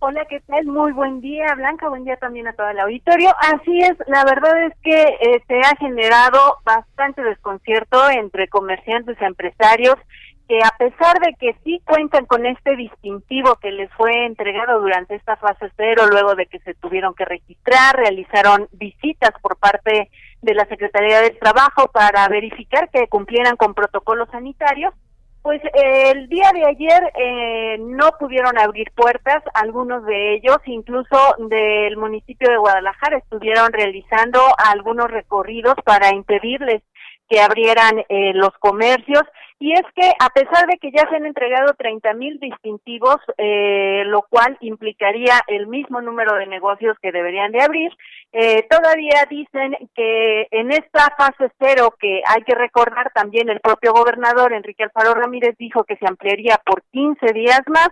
[0.00, 0.66] Hola, ¿qué tal?
[0.66, 1.88] Muy buen día, Blanca.
[1.88, 3.30] Buen día también a todo el auditorio.
[3.40, 9.24] Así es, la verdad es que eh, se ha generado bastante desconcierto entre comerciantes y
[9.24, 9.96] empresarios
[10.46, 15.14] que a pesar de que sí cuentan con este distintivo que les fue entregado durante
[15.14, 20.10] esta fase cero, luego de que se tuvieron que registrar, realizaron visitas por parte
[20.42, 24.92] de la Secretaría del Trabajo para verificar que cumplieran con protocolos sanitarios,
[25.44, 31.18] pues el día de ayer eh, no pudieron abrir puertas, algunos de ellos, incluso
[31.50, 36.82] del municipio de Guadalajara, estuvieron realizando algunos recorridos para impedirles
[37.28, 39.22] que abrieran eh, los comercios
[39.64, 44.02] y es que a pesar de que ya se han entregado 30 mil distintivos, eh,
[44.04, 47.90] lo cual implicaría el mismo número de negocios que deberían de abrir,
[48.34, 53.94] eh, todavía dicen que en esta fase cero, que hay que recordar también el propio
[53.94, 57.88] gobernador Enrique Alfaro Ramírez dijo que se ampliaría por 15 días más,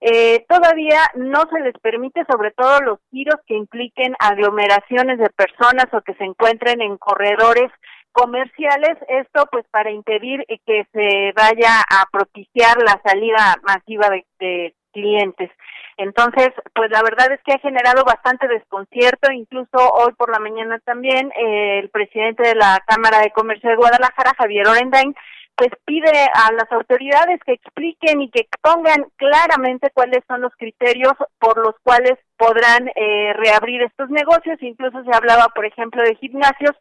[0.00, 5.86] eh, todavía no se les permite, sobre todo los giros que impliquen aglomeraciones de personas
[5.92, 7.72] o que se encuentren en corredores
[8.16, 14.08] comerciales, esto pues para impedir que se vaya a propiciar la salida masiva
[14.40, 15.50] de, clientes.
[15.98, 20.78] Entonces, pues la verdad es que ha generado bastante desconcierto, incluso hoy por la mañana
[20.78, 25.14] también eh, el presidente de la Cámara de Comercio de Guadalajara, Javier Orendain,
[25.54, 31.12] pues pide a las autoridades que expliquen y que expongan claramente cuáles son los criterios
[31.38, 34.56] por los cuales podrán eh, reabrir estos negocios.
[34.62, 36.72] Incluso se hablaba, por ejemplo, de gimnasios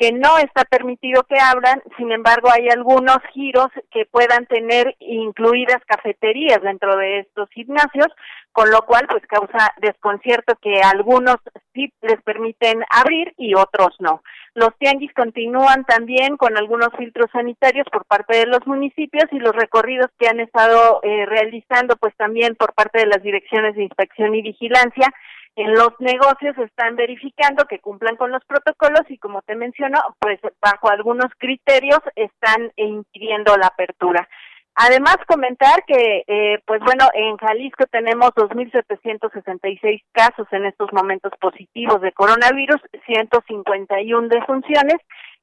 [0.00, 5.84] que no está permitido que abran, sin embargo hay algunos giros que puedan tener incluidas
[5.86, 8.06] cafeterías dentro de estos gimnasios,
[8.50, 11.36] con lo cual pues causa desconcierto que algunos
[11.74, 14.22] sí les permiten abrir y otros no.
[14.54, 19.54] Los tianguis continúan también con algunos filtros sanitarios por parte de los municipios y los
[19.54, 24.34] recorridos que han estado eh, realizando pues también por parte de las direcciones de inspección
[24.34, 25.12] y vigilancia
[25.56, 30.40] en los negocios están verificando que cumplan con los protocolos y como te menciono, pues
[30.60, 34.28] bajo algunos criterios están impidiendo la apertura.
[34.76, 42.00] Además, comentar que, eh, pues bueno, en Jalisco tenemos 2.766 casos en estos momentos positivos
[42.00, 44.96] de coronavirus, 151 defunciones,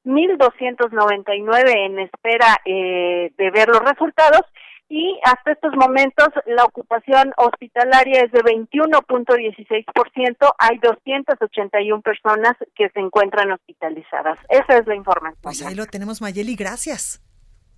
[0.06, 4.41] 1.299 en espera eh, de ver los resultados
[4.89, 13.00] y hasta estos momentos la ocupación hospitalaria es de 21.16%, hay 281 personas que se
[13.00, 14.39] encuentran hospitalizadas.
[14.50, 15.41] Esa es la información.
[15.41, 17.21] Pues ahí lo tenemos, Mayeli, gracias.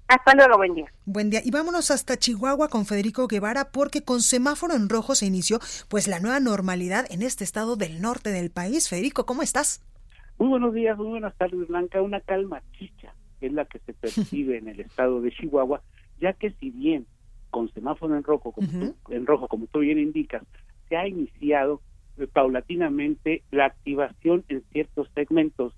[0.08, 0.92] Hasta luego, buen día.
[1.06, 1.42] Buen día.
[1.44, 6.08] Y vámonos hasta Chihuahua con Federico Guevara porque con semáforo en rojo se inició pues
[6.08, 8.90] la nueva normalidad en este estado del norte del país.
[8.90, 9.86] Federico, ¿cómo estás?
[10.40, 12.02] Muy buenos días, muy buenas tardes, Blanca.
[12.02, 15.84] Una calma chicha es la que se percibe en el estado de Chihuahua
[16.20, 17.06] ya que si bien
[17.50, 20.44] con semáforo en rojo, como, tú, en rojo, como tú bien indicas,
[20.88, 21.82] se ha iniciado
[22.18, 25.74] eh, paulatinamente la activación en ciertos segmentos,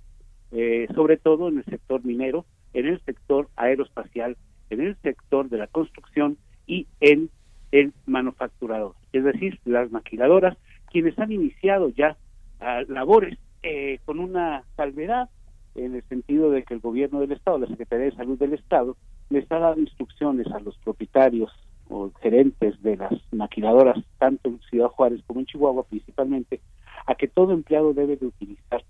[0.52, 4.38] eh, sobre todo en el sector minero, en el sector aeroespacial,
[4.70, 7.30] en el sector de la construcción y en
[7.72, 10.58] el manufacturador, es decir, las maquiladoras,
[10.92, 12.18] quienes han iniciado ya
[12.60, 15.30] ah, labores eh, con una salvedad
[15.76, 18.98] en el sentido de que el gobierno del Estado, la Secretaría de Salud del Estado,
[19.32, 21.52] les ha dado instrucciones a los propietarios
[21.90, 26.62] o gerentes de las maquiladoras, tanto en Ciudad Juárez como en Chihuahua principalmente,
[27.08, 28.84] a que todo empleado debe de utilizar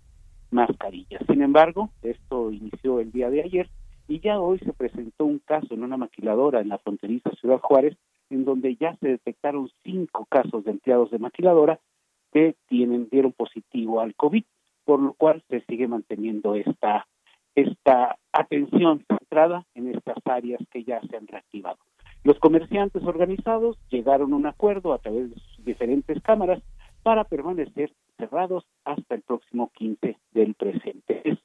[0.50, 1.22] mascarillas.
[1.28, 3.70] Sin embargo, esto inició el día de ayer
[4.08, 7.98] y ya hoy se presentó un caso en una maquiladora en la fronteriza Ciudad Juárez,
[8.30, 11.80] en donde ya se detectaron cinco casos de empleados de maquiladora
[12.34, 14.44] que tienen dieron positivo al COVID,
[14.86, 17.08] por lo cual se sigue manteniendo esta
[17.56, 21.78] esta atención centrada en estas áreas que ya se han reactivado.
[22.24, 26.62] Los comerciantes organizados llegaron a un acuerdo a través de sus diferentes cámaras
[27.04, 31.40] para permanecer cerrados hasta el próximo 15 del presente.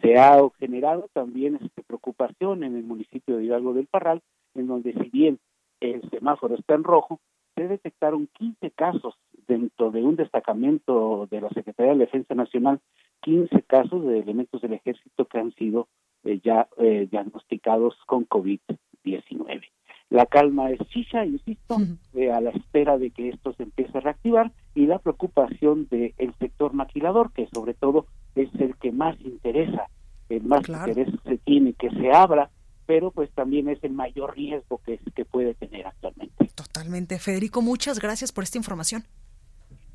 [0.00, 4.22] Se ha generado también esta preocupación en el municipio de Hidalgo del Parral,
[4.54, 5.38] en donde si bien
[5.80, 7.20] el semáforo está en rojo,
[7.56, 9.14] se detectaron 15 casos
[9.46, 12.80] dentro de un destacamento de la Secretaría de Defensa Nacional
[13.22, 15.88] 15 casos de elementos del ejército que han sido
[16.24, 19.62] eh, ya eh, diagnosticados con COVID-19.
[20.10, 21.78] La calma es chicha, insisto,
[22.12, 26.34] eh, a la espera de que esto se empiece a reactivar y la preocupación del
[26.38, 29.88] sector maquilador, que sobre todo es el que más interesa,
[30.28, 32.50] el más interés se tiene que se abra,
[32.84, 36.50] pero pues también es el mayor riesgo que, que puede tener actualmente.
[36.54, 37.18] Totalmente.
[37.18, 39.04] Federico, muchas gracias por esta información.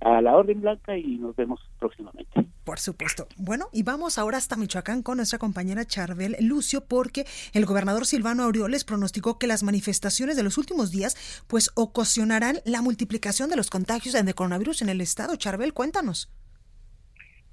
[0.01, 2.47] A la orden blanca y nos vemos próximamente.
[2.67, 3.27] Por supuesto.
[3.37, 8.43] Bueno, y vamos ahora hasta Michoacán con nuestra compañera Charbel Lucio, porque el gobernador Silvano
[8.43, 11.15] Aureoles pronosticó que las manifestaciones de los últimos días
[11.47, 15.37] pues ocasionarán la multiplicación de los contagios de coronavirus en el estado.
[15.37, 16.29] Charbel, cuéntanos.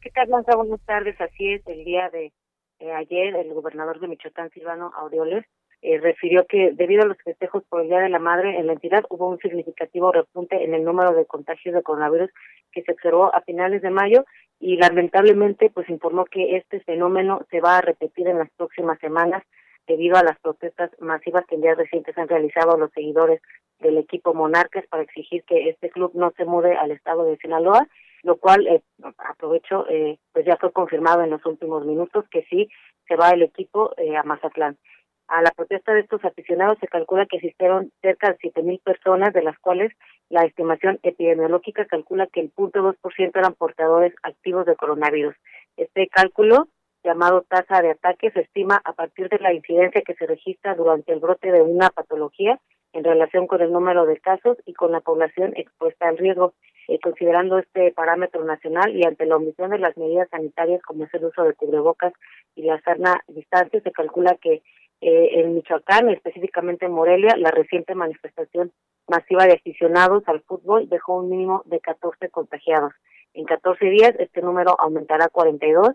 [0.01, 0.27] ¿Qué tal?
[0.27, 1.15] Buenas tardes.
[1.21, 2.33] Así es, el día de
[2.81, 5.45] eh, ayer el gobernador de Michoacán, Silvano Aureoles,
[5.87, 8.73] eh, refirió que debido a los festejos por el Día de la Madre en la
[8.73, 12.31] entidad hubo un significativo repunte en el número de contagios de coronavirus
[12.73, 14.25] que se observó a finales de mayo
[14.61, 19.43] y lamentablemente pues informó que este fenómeno se va a repetir en las próximas semanas
[19.87, 23.41] debido a las protestas masivas que en días recientes han realizado los seguidores
[23.81, 27.87] del equipo Monarcas para exigir que este club no se mude al estado de Sinaloa
[28.25, 28.83] lo cual eh,
[29.19, 32.69] aprovecho, eh, pues ya fue confirmado en los últimos minutos que sí
[33.07, 34.79] se va el equipo eh, a Mazatlán.
[35.27, 39.33] A la protesta de estos aficionados se calcula que asistieron cerca de siete mil personas,
[39.33, 39.93] de las cuales
[40.29, 45.35] la estimación epidemiológica calcula que el punto dos por ciento eran portadores activos de coronavirus.
[45.77, 46.69] Este cálculo,
[47.03, 51.13] llamado tasa de ataque, se estima a partir de la incidencia que se registra durante
[51.13, 52.61] el brote de una patología
[52.93, 56.53] en relación con el número de casos y con la población expuesta al riesgo.
[56.87, 61.15] Eh, considerando este parámetro nacional y ante la omisión de las medidas sanitarias como es
[61.15, 62.13] el uso de cubrebocas
[62.55, 64.63] y la sana distancia, se calcula que
[65.01, 68.73] eh, en Michoacán, específicamente en Morelia, la reciente manifestación
[69.07, 72.93] masiva de aficionados al fútbol dejó un mínimo de 14 contagiados.
[73.35, 75.91] En 14 días este número aumentará a 42.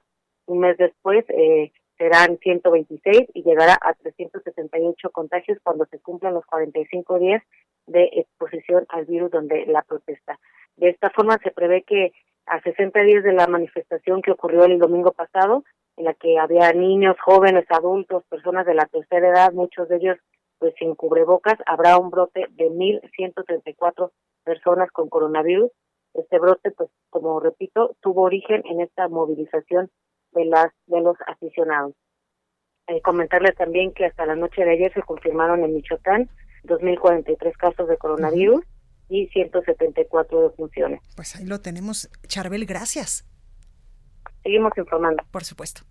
[0.45, 6.45] Un mes después eh, serán 126 y llegará a 378 contagios cuando se cumplan los
[6.45, 7.43] 45 días
[7.87, 10.39] de exposición al virus donde la protesta.
[10.77, 12.13] De esta forma se prevé que
[12.45, 15.63] a 60 días de la manifestación que ocurrió el domingo pasado,
[15.99, 20.17] en la que había niños, jóvenes, adultos, personas de la tercera edad, muchos de ellos
[20.57, 24.11] pues sin cubrebocas, habrá un brote de 1.134
[24.43, 25.71] personas con coronavirus.
[26.13, 29.89] Este brote, pues como repito, tuvo origen en esta movilización
[30.31, 31.93] de las de los aficionados.
[32.87, 36.29] Eh, comentarles también que hasta la noche de ayer se confirmaron en Michoacán
[36.63, 38.65] 2.043 casos de coronavirus
[39.09, 41.01] y 174 defunciones.
[41.15, 42.09] Pues ahí lo tenemos.
[42.27, 43.28] Charbel, gracias.
[44.43, 45.23] Seguimos informando.
[45.31, 45.81] Por supuesto.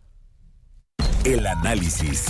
[1.25, 2.27] El análisis.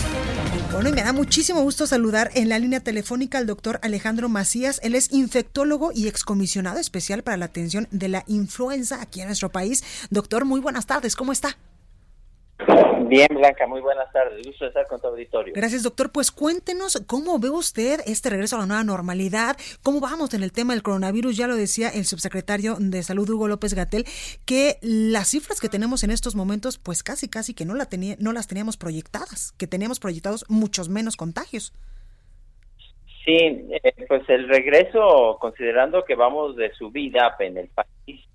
[0.72, 4.80] Bueno, y me da muchísimo gusto saludar en la línea telefónica al doctor Alejandro Macías.
[4.82, 9.50] Él es infectólogo y excomisionado especial para la atención de la influenza aquí en nuestro
[9.50, 9.84] país.
[10.10, 11.14] Doctor, muy buenas tardes.
[11.14, 11.56] ¿Cómo está?
[13.08, 14.44] Bien, Blanca, muy buenas tardes.
[14.44, 15.54] Gusto estar con tu auditorio.
[15.54, 16.10] Gracias, doctor.
[16.12, 20.52] Pues cuéntenos cómo ve usted este regreso a la nueva normalidad, cómo vamos en el
[20.52, 21.36] tema del coronavirus.
[21.36, 24.04] Ya lo decía el subsecretario de Salud, Hugo López Gatel,
[24.44, 28.16] que las cifras que tenemos en estos momentos, pues casi, casi que no, la tenía,
[28.18, 31.72] no las teníamos proyectadas, que teníamos proyectados muchos menos contagios.
[33.24, 38.26] Sí, eh, pues el regreso, considerando que vamos de subida en el país,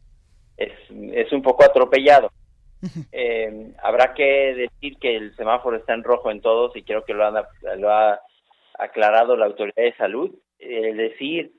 [0.56, 0.72] es,
[1.14, 2.32] es un poco atropellado
[3.12, 7.14] eh, habrá que decir que el semáforo está en rojo en todos y creo que
[7.14, 7.30] lo,
[7.78, 8.20] lo ha
[8.78, 10.32] aclarado la autoridad de salud.
[10.60, 11.54] Es decir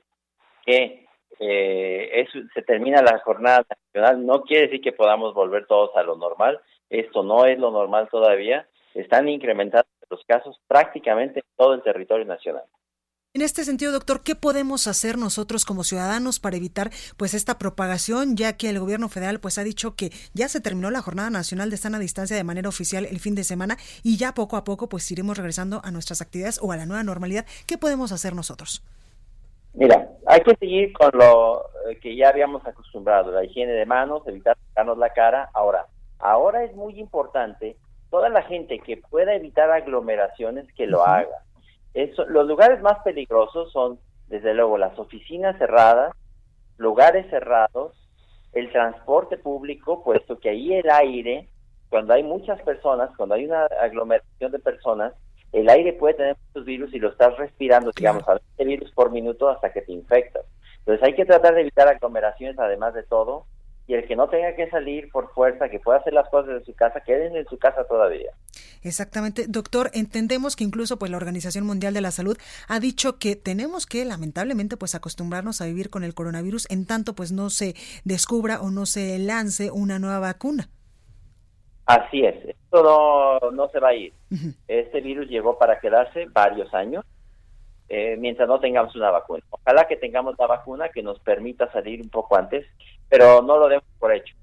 [0.65, 1.05] que
[1.39, 6.15] eh, se termina la jornada nacional no quiere decir que podamos volver todos a lo
[6.15, 6.59] normal.
[6.89, 8.67] Esto no es lo normal todavía.
[8.93, 12.63] Están incrementando los casos prácticamente en todo el territorio nacional.
[13.35, 18.37] En este sentido, doctor, ¿qué podemos hacer nosotros como ciudadanos para evitar pues esta propagación,
[18.37, 21.69] ya que el gobierno federal pues ha dicho que ya se terminó la jornada nacional
[21.69, 24.87] de sana distancia de manera oficial el fin de semana y ya poco a poco
[24.87, 27.45] pues iremos regresando a nuestras actividades o a la nueva normalidad?
[27.67, 28.81] ¿Qué podemos hacer nosotros?
[29.73, 31.59] Mira, hay que seguir con lo
[31.89, 35.49] eh, que ya habíamos acostumbrado, la higiene de manos, evitar tocarnos la cara.
[35.53, 35.87] Ahora,
[36.19, 37.75] ahora es muy importante
[38.09, 41.44] toda la gente que pueda evitar aglomeraciones que lo haga
[42.27, 46.13] los lugares más peligrosos son, desde luego, las oficinas cerradas,
[46.77, 47.93] lugares cerrados,
[48.53, 51.47] el transporte público, puesto que ahí el aire,
[51.89, 55.13] cuando hay muchas personas, cuando hay una aglomeración de personas,
[55.51, 59.11] el aire puede tener muchos virus y lo estás respirando, digamos, a 20 virus por
[59.11, 60.43] minuto hasta que te infectas.
[60.79, 63.45] Entonces hay que tratar de evitar aglomeraciones, además de todo,
[63.87, 66.65] y el que no tenga que salir por fuerza, que pueda hacer las cosas de
[66.65, 68.31] su casa, queden en su casa todavía.
[68.81, 73.35] Exactamente, doctor, entendemos que incluso pues la Organización Mundial de la Salud ha dicho que
[73.35, 77.75] tenemos que lamentablemente pues acostumbrarnos a vivir con el coronavirus en tanto pues no se
[78.03, 80.69] descubra o no se lance una nueva vacuna.
[81.85, 84.13] Así es, esto no, no se va a ir.
[84.67, 87.05] Este virus llegó para quedarse varios años
[87.87, 89.43] eh, mientras no tengamos una vacuna.
[89.49, 92.65] Ojalá que tengamos la vacuna que nos permita salir un poco antes,
[93.09, 94.35] pero no lo demos por hecho.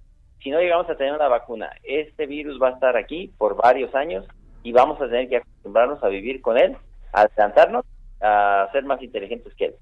[0.42, 3.94] Si no llegamos a tener una vacuna, este virus va a estar aquí por varios
[3.94, 4.26] años
[4.62, 6.76] y vamos a tener que acostumbrarnos a vivir con él,
[7.12, 7.84] adelantarnos
[8.22, 9.74] a ser más inteligentes que él.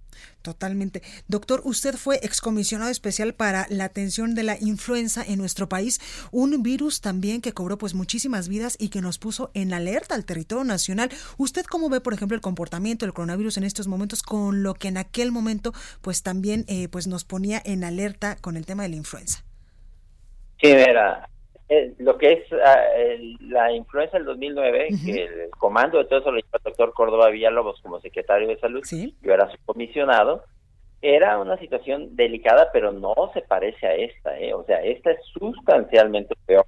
[0.43, 1.03] Totalmente.
[1.29, 6.01] Doctor, usted fue excomisionado especial para la atención de la influenza en nuestro país,
[6.33, 10.25] un virus también que cobró pues muchísimas vidas y que nos puso en alerta al
[10.25, 11.11] territorio nacional.
[11.37, 14.89] ¿Usted cómo ve, por ejemplo, el comportamiento del coronavirus en estos momentos con lo que
[14.89, 18.91] en aquel momento pues también eh, pues nos ponía en alerta con el tema de
[18.91, 19.45] la influenza?
[20.61, 21.29] Sí, mira,
[21.73, 22.83] eh, lo que es ah,
[23.43, 27.31] la influenza del 2009, que el comando de todo eso lo llevó el doctor Córdoba
[27.31, 28.83] Villalobos como secretario de salud,
[29.23, 30.43] yo era su comisionado,
[31.01, 34.53] era una situación delicada, pero no se parece a esta, ¿eh?
[34.53, 36.67] o sea, esta es sustancialmente peor.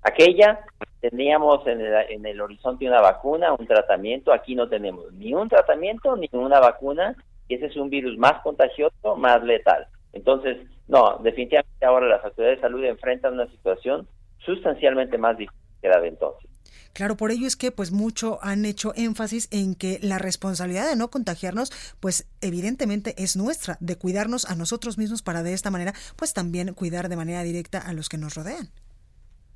[0.00, 0.64] Aquella
[1.00, 5.50] teníamos en el, en el horizonte una vacuna, un tratamiento, aquí no tenemos ni un
[5.50, 7.14] tratamiento ni una vacuna,
[7.46, 9.86] y ese es un virus más contagioso, más letal.
[10.14, 10.56] Entonces,
[10.88, 14.06] No, definitivamente ahora las autoridades de salud enfrentan una situación
[14.38, 16.50] sustancialmente más difícil que la de entonces.
[16.92, 20.96] Claro, por ello es que pues mucho han hecho énfasis en que la responsabilidad de
[20.96, 21.70] no contagiarnos
[22.00, 26.72] pues evidentemente es nuestra, de cuidarnos a nosotros mismos para de esta manera pues también
[26.74, 28.68] cuidar de manera directa a los que nos rodean.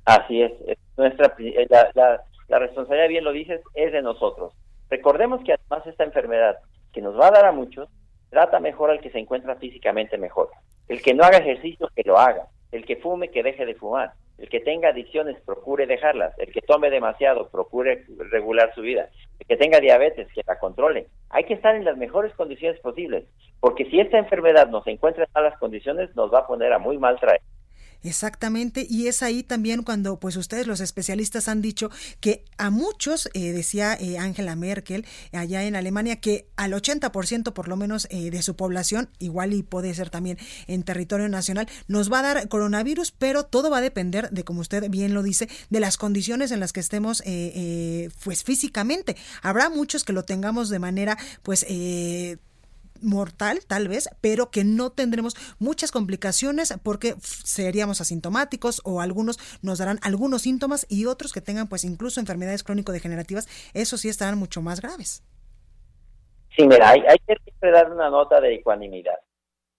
[0.05, 0.51] Así es,
[0.97, 4.53] nuestra eh, la, la responsabilidad, bien lo dices, es de nosotros.
[4.89, 6.57] Recordemos que además esta enfermedad
[6.91, 7.87] que nos va a dar a muchos,
[8.29, 10.49] trata mejor al que se encuentra físicamente mejor.
[10.87, 12.47] El que no haga ejercicio, que lo haga.
[12.71, 14.13] El que fume, que deje de fumar.
[14.37, 16.37] El que tenga adicciones, procure dejarlas.
[16.39, 19.09] El que tome demasiado, procure regular su vida.
[19.39, 21.07] El que tenga diabetes, que la controle.
[21.29, 23.25] Hay que estar en las mejores condiciones posibles,
[23.59, 26.97] porque si esta enfermedad nos encuentra en malas condiciones, nos va a poner a muy
[26.97, 27.41] mal traer.
[28.01, 31.91] Exactamente, y es ahí también cuando pues ustedes los especialistas han dicho
[32.21, 37.67] que a muchos, eh, decía eh, Angela Merkel allá en Alemania, que al 80% por
[37.67, 40.37] lo menos eh, de su población, igual y puede ser también
[40.67, 44.61] en territorio nacional, nos va a dar coronavirus, pero todo va a depender de, como
[44.61, 47.21] usted bien lo dice, de las condiciones en las que estemos
[48.23, 49.17] pues físicamente.
[49.41, 51.65] Habrá muchos que lo tengamos de manera pues
[53.01, 59.79] mortal, tal vez, pero que no tendremos muchas complicaciones porque seríamos asintomáticos o algunos nos
[59.79, 64.61] darán algunos síntomas y otros que tengan pues incluso enfermedades crónico-degenerativas, eso sí estarán mucho
[64.61, 65.23] más graves.
[66.55, 69.19] Sí, mira, hay, que siempre dar una nota de ecuanimidad.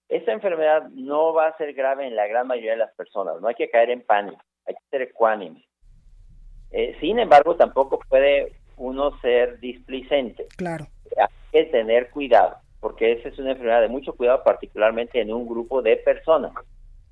[0.09, 3.49] Esta enfermedad no va a ser grave en la gran mayoría de las personas, no
[3.49, 5.67] hay que caer en pánico, hay que ser ecuánime.
[6.73, 10.47] Eh, sin embargo, tampoco puede uno ser displicente.
[10.57, 10.87] Claro.
[11.17, 15.47] Hay que tener cuidado porque esa es una enfermedad de mucho cuidado, particularmente en un
[15.47, 16.53] grupo de personas.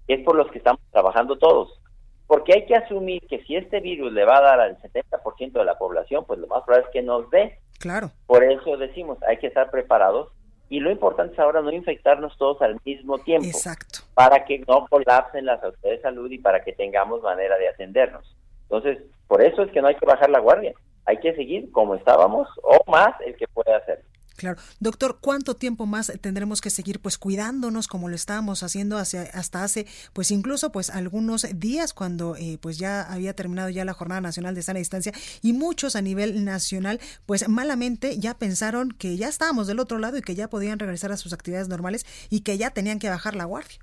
[0.07, 1.81] Es por los que estamos trabajando todos.
[2.27, 5.65] Porque hay que asumir que si este virus le va a dar al 70% de
[5.65, 7.59] la población, pues lo más probable es que nos dé.
[7.79, 8.11] Claro.
[8.27, 10.31] Por eso decimos, hay que estar preparados
[10.71, 13.47] y lo importante es ahora no infectarnos todos al mismo tiempo.
[13.47, 14.01] Exacto.
[14.15, 18.37] Para que no colapsen las autoridades de salud y para que tengamos manera de atendernos.
[18.63, 20.75] Entonces, por eso es que no hay que bajar la guardia.
[21.07, 24.05] Hay que seguir como estábamos o más el que puede hacerlo.
[24.39, 24.61] Claro.
[24.79, 29.65] Doctor, ¿cuánto tiempo más tendremos que seguir pues cuidándonos como lo estábamos haciendo hacia, hasta
[29.65, 34.21] hace pues incluso pues algunos días cuando eh, pues ya había terminado ya la Jornada
[34.21, 35.13] Nacional de Sana Distancia
[35.43, 40.17] y muchos a nivel nacional pues malamente ya pensaron que ya estábamos del otro lado
[40.17, 43.35] y que ya podían regresar a sus actividades normales y que ya tenían que bajar
[43.35, 43.81] la guardia?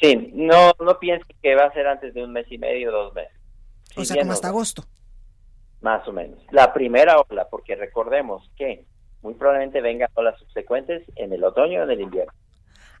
[0.00, 3.14] Sí, no, no piensen que va a ser antes de un mes y medio, dos
[3.14, 3.38] meses.
[3.96, 4.82] o sea, como hasta agosto.
[5.80, 6.40] Más o menos.
[6.50, 8.84] La primera ola, porque recordemos que
[9.28, 12.32] muy probablemente vengan olas subsecuentes en el otoño o en el invierno.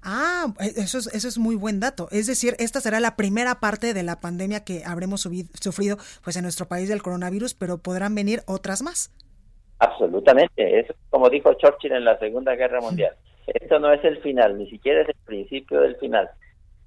[0.02, 2.08] Ah, eso es, eso es muy buen dato.
[2.10, 6.42] Es decir, esta será la primera parte de la pandemia que habremos sufrido pues en
[6.42, 9.10] nuestro país del coronavirus, pero podrán venir otras más.
[9.78, 10.80] Absolutamente.
[10.80, 13.16] Eso como dijo Churchill en la Segunda Guerra Mundial.
[13.46, 16.28] Esto no es el final, ni siquiera es el principio del final.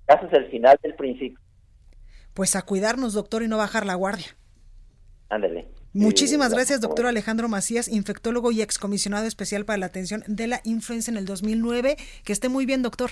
[0.06, 1.40] Casi es el final del principio.
[2.36, 4.28] Pues a cuidarnos, doctor, y no bajar la guardia.
[5.30, 5.68] Ándale.
[5.94, 11.12] Muchísimas gracias, doctor Alejandro Macías, infectólogo y excomisionado especial para la atención de la influenza
[11.12, 11.98] en el 2009.
[12.24, 13.12] Que esté muy bien, doctor.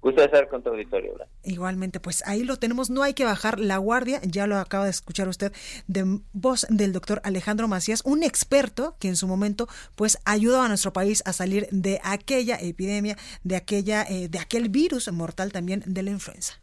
[0.00, 1.14] Gusto de estar con tu auditorio.
[1.44, 2.90] Igualmente, pues ahí lo tenemos.
[2.90, 4.20] No hay que bajar la guardia.
[4.22, 5.52] Ya lo acaba de escuchar usted
[5.86, 10.68] de voz del doctor Alejandro Macías, un experto que en su momento, pues, ayudó a
[10.68, 15.82] nuestro país a salir de aquella epidemia, de aquella, eh, de aquel virus mortal también
[15.86, 16.54] de la influenza.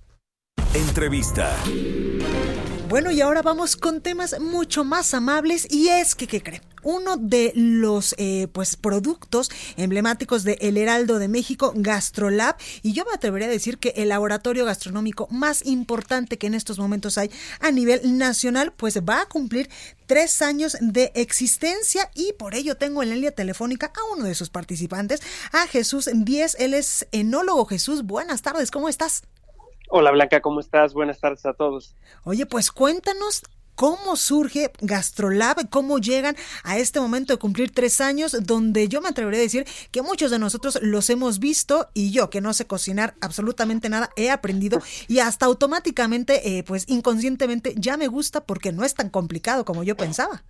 [0.74, 1.54] Entrevista.
[2.88, 6.62] Bueno, y ahora vamos con temas mucho más amables y es que, ¿qué creen?
[6.82, 13.04] Uno de los eh, pues productos emblemáticos de El Heraldo de México, Gastrolab, y yo
[13.04, 17.32] me atrevería a decir que el laboratorio gastronómico más importante que en estos momentos hay
[17.60, 19.70] a nivel nacional, pues va a cumplir
[20.06, 24.36] tres años de existencia y por ello tengo en la línea telefónica a uno de
[24.36, 27.66] sus participantes, a Jesús Díez, él es enólogo.
[27.66, 29.24] Jesús, buenas tardes, ¿cómo estás?
[29.94, 30.94] Hola Blanca, ¿cómo estás?
[30.94, 31.98] Buenas tardes a todos.
[32.24, 33.44] Oye, pues cuéntanos
[33.76, 39.10] cómo surge Gastrolab, cómo llegan a este momento de cumplir tres años, donde yo me
[39.10, 42.66] atrevería a decir que muchos de nosotros los hemos visto y yo que no sé
[42.66, 44.80] cocinar absolutamente nada, he aprendido
[45.10, 49.84] y hasta automáticamente, eh, pues inconscientemente ya me gusta porque no es tan complicado como
[49.84, 50.42] yo pensaba.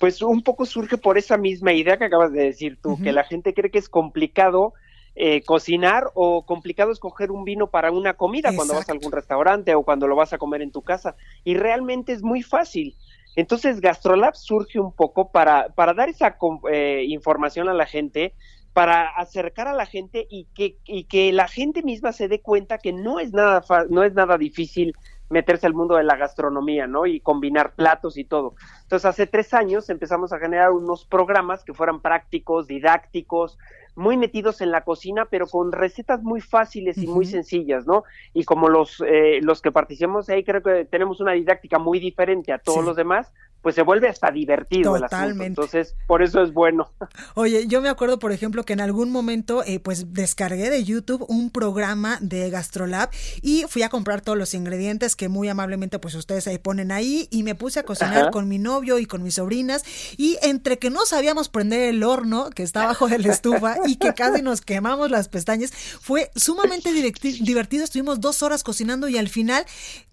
[0.00, 3.24] Pues un poco surge por esa misma idea que acabas de decir tú, que la
[3.24, 4.72] gente cree que es complicado
[5.16, 9.74] eh, cocinar o complicado escoger un vino para una comida cuando vas a algún restaurante
[9.74, 11.14] o cuando lo vas a comer en tu casa.
[11.44, 12.96] Y realmente es muy fácil.
[13.36, 16.36] Entonces Gastrolab surge un poco para, para dar esa
[16.70, 18.34] eh, información a la gente,
[18.72, 22.78] para acercar a la gente y que, y que la gente misma se dé cuenta
[22.78, 24.94] que no es nada, no es nada difícil
[25.30, 27.06] meterse al mundo de la gastronomía, ¿no?
[27.06, 28.54] Y combinar platos y todo.
[28.82, 33.58] Entonces, hace tres años empezamos a generar unos programas que fueran prácticos, didácticos,
[33.96, 38.04] muy metidos en la cocina, pero con recetas muy fáciles y muy sencillas, ¿no?
[38.32, 42.52] Y como los, eh, los que participamos ahí, creo que tenemos una didáctica muy diferente
[42.52, 43.32] a todos los demás,
[43.64, 45.42] pues se vuelve hasta divertido el asunto.
[45.42, 46.92] Entonces, por eso es bueno.
[47.34, 51.24] Oye, yo me acuerdo, por ejemplo, que en algún momento, eh, pues descargué de YouTube
[51.28, 53.08] un programa de Gastrolab
[53.40, 57.26] y fui a comprar todos los ingredientes que muy amablemente, pues ustedes ahí ponen ahí
[57.30, 59.82] y me puse a cocinar con mi novio y con mis sobrinas
[60.18, 63.96] y entre que no sabíamos prender el horno que está abajo de la estufa y
[63.96, 67.84] que casi nos quemamos las pestañas, fue sumamente divertido.
[67.84, 69.64] Estuvimos dos horas cocinando y al final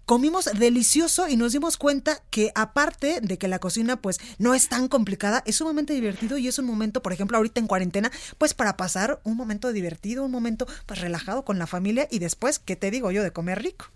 [0.04, 4.68] comimos delicioso y nos dimos cuenta que aparte de que la cocina pues no es
[4.68, 8.54] tan complicada, es sumamente divertido y es un momento, por ejemplo, ahorita en cuarentena, pues
[8.54, 12.76] para pasar un momento divertido, un momento pues relajado con la familia y después, ¿qué
[12.76, 13.86] te digo yo de comer rico?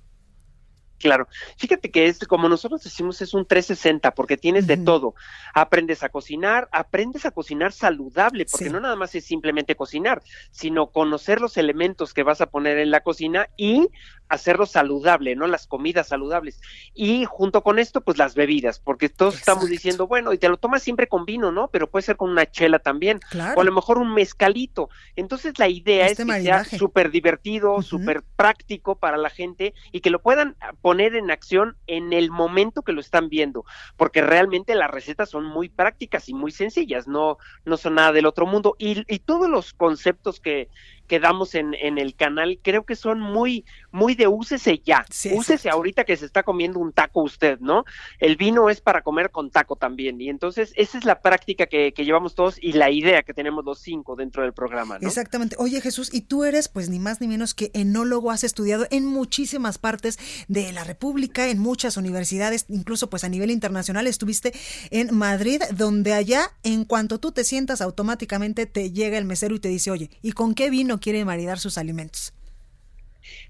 [0.99, 1.28] Claro,
[1.59, 5.14] fíjate que es como nosotros decimos es un 360 porque tienes de todo.
[5.55, 10.88] Aprendes a cocinar, aprendes a cocinar saludable, porque no nada más es simplemente cocinar, sino
[10.88, 13.88] conocer los elementos que vas a poner en la cocina y
[14.29, 15.47] hacerlo saludable, ¿no?
[15.47, 16.61] Las comidas saludables.
[16.95, 20.57] Y junto con esto, pues las bebidas, porque todos estamos diciendo, bueno, y te lo
[20.57, 21.68] tomas siempre con vino, ¿no?
[21.68, 23.20] Pero puede ser con una chela también,
[23.57, 24.89] o a lo mejor un mezcalito.
[25.14, 30.01] Entonces la idea este es que sea súper divertido, súper práctico para la gente y
[30.01, 33.64] que lo puedan poner en acción en el momento que lo están viendo,
[33.97, 38.27] porque realmente las recetas son muy prácticas y muy sencillas, no, no son nada del
[38.27, 38.77] otro mundo.
[38.79, 40.68] Y, y todos los conceptos que,
[41.07, 45.04] que damos en, en el canal, creo que son muy, muy de úsese ya.
[45.32, 47.84] úsese ahorita que se está comiendo un taco usted, ¿no?
[48.18, 50.20] El vino es para comer con taco también.
[50.20, 53.64] Y entonces esa es la práctica que, que llevamos todos y la idea que tenemos
[53.64, 55.07] los cinco dentro del programa, ¿no?
[55.07, 55.57] Exactamente.
[55.59, 59.07] Oye, Jesús, y tú eres, pues ni más ni menos que enólogo, has estudiado en
[59.07, 64.07] muchísimas partes de la República, en muchas universidades, incluso pues a nivel internacional.
[64.07, 64.52] Estuviste
[64.90, 69.61] en Madrid, donde allá, en cuanto tú te sientas, automáticamente te llega el mesero y
[69.61, 72.32] te dice, oye, ¿y con qué vino quiere maridar sus alimentos.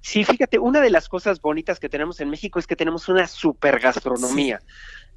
[0.07, 3.26] Sí, fíjate, una de las cosas bonitas que tenemos en México es que tenemos una
[3.26, 4.61] super gastronomía.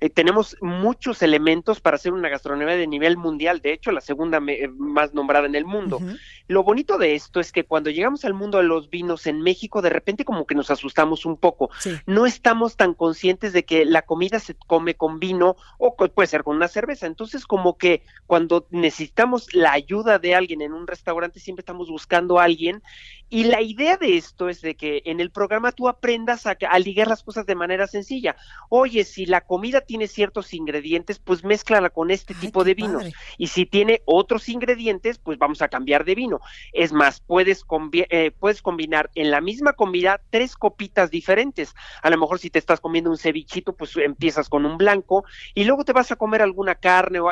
[0.01, 4.39] Eh, tenemos muchos elementos para hacer una gastronomía de nivel mundial, de hecho la segunda
[4.47, 5.99] eh, más nombrada en el mundo.
[6.47, 9.81] Lo bonito de esto es que cuando llegamos al mundo de los vinos en México,
[9.81, 11.69] de repente como que nos asustamos un poco.
[12.05, 16.43] No estamos tan conscientes de que la comida se come con vino o puede ser
[16.43, 17.05] con una cerveza.
[17.05, 22.39] Entonces como que cuando necesitamos la ayuda de alguien en un restaurante, siempre estamos buscando
[22.39, 22.81] a alguien.
[23.29, 26.79] Y la idea de esto es de que en el programa tú aprendas a, a
[26.79, 28.35] ligar las cosas de manera sencilla.
[28.69, 33.03] Oye, si la comida tiene ciertos ingredientes, pues mézclala con este tipo de vinos.
[33.37, 36.39] Y si tiene otros ingredientes, pues vamos a cambiar de vino.
[36.71, 41.75] Es más, puedes, eh, puedes combinar en la misma comida tres copitas diferentes.
[42.01, 45.65] A lo mejor si te estás comiendo un cevichito, pues empiezas con un blanco y
[45.65, 47.29] luego te vas a comer alguna carne o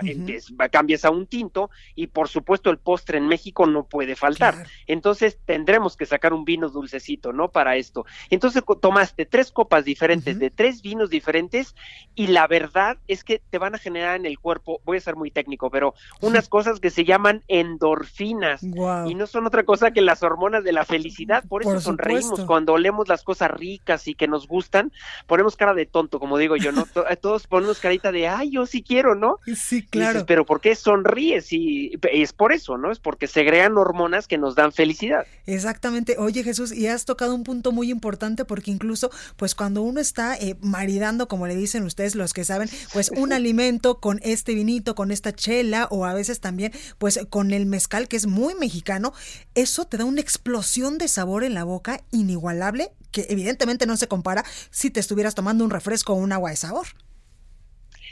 [0.69, 4.65] cambias a un tinto y por supuesto el postre en México no puede faltar.
[4.85, 7.36] Entonces tendremos que sacar un vino dulcecito, ¿no?
[7.47, 8.05] Para esto.
[8.29, 11.75] Entonces tomaste tres copas diferentes de tres vinos diferentes
[12.15, 15.15] y la verdad es que te van a generar en el cuerpo, voy a ser
[15.15, 20.01] muy técnico, pero unas cosas que se llaman endorfinas y no son otra cosa que
[20.01, 24.27] las hormonas de la felicidad, por eso sonreímos cuando olemos las cosas ricas y que
[24.27, 24.91] nos gustan,
[25.27, 26.87] ponemos cara de tonto, como digo yo, ¿no?
[27.09, 29.39] Eh, todos ponemos carita de, ay, yo sí quiero, ¿no?
[29.55, 30.25] Sí, claro.
[30.25, 31.51] pero ¿por qué sonríes?
[31.53, 32.91] Y es por eso, ¿no?
[32.91, 35.25] Es porque se crean hormonas que nos dan felicidad.
[35.45, 36.15] Exactamente.
[36.17, 40.35] Oye, Jesús, y has tocado un punto muy importante porque incluso, pues cuando uno está
[40.35, 44.95] eh, maridando, como le dicen ustedes los que saben, pues un alimento con este vinito,
[44.95, 49.13] con esta chela o a veces también pues con el mezcal que es muy mexicano,
[49.55, 54.07] eso te da una explosión de sabor en la boca inigualable que evidentemente no se
[54.07, 56.87] compara si te estuvieras tomando un refresco o un agua de sabor.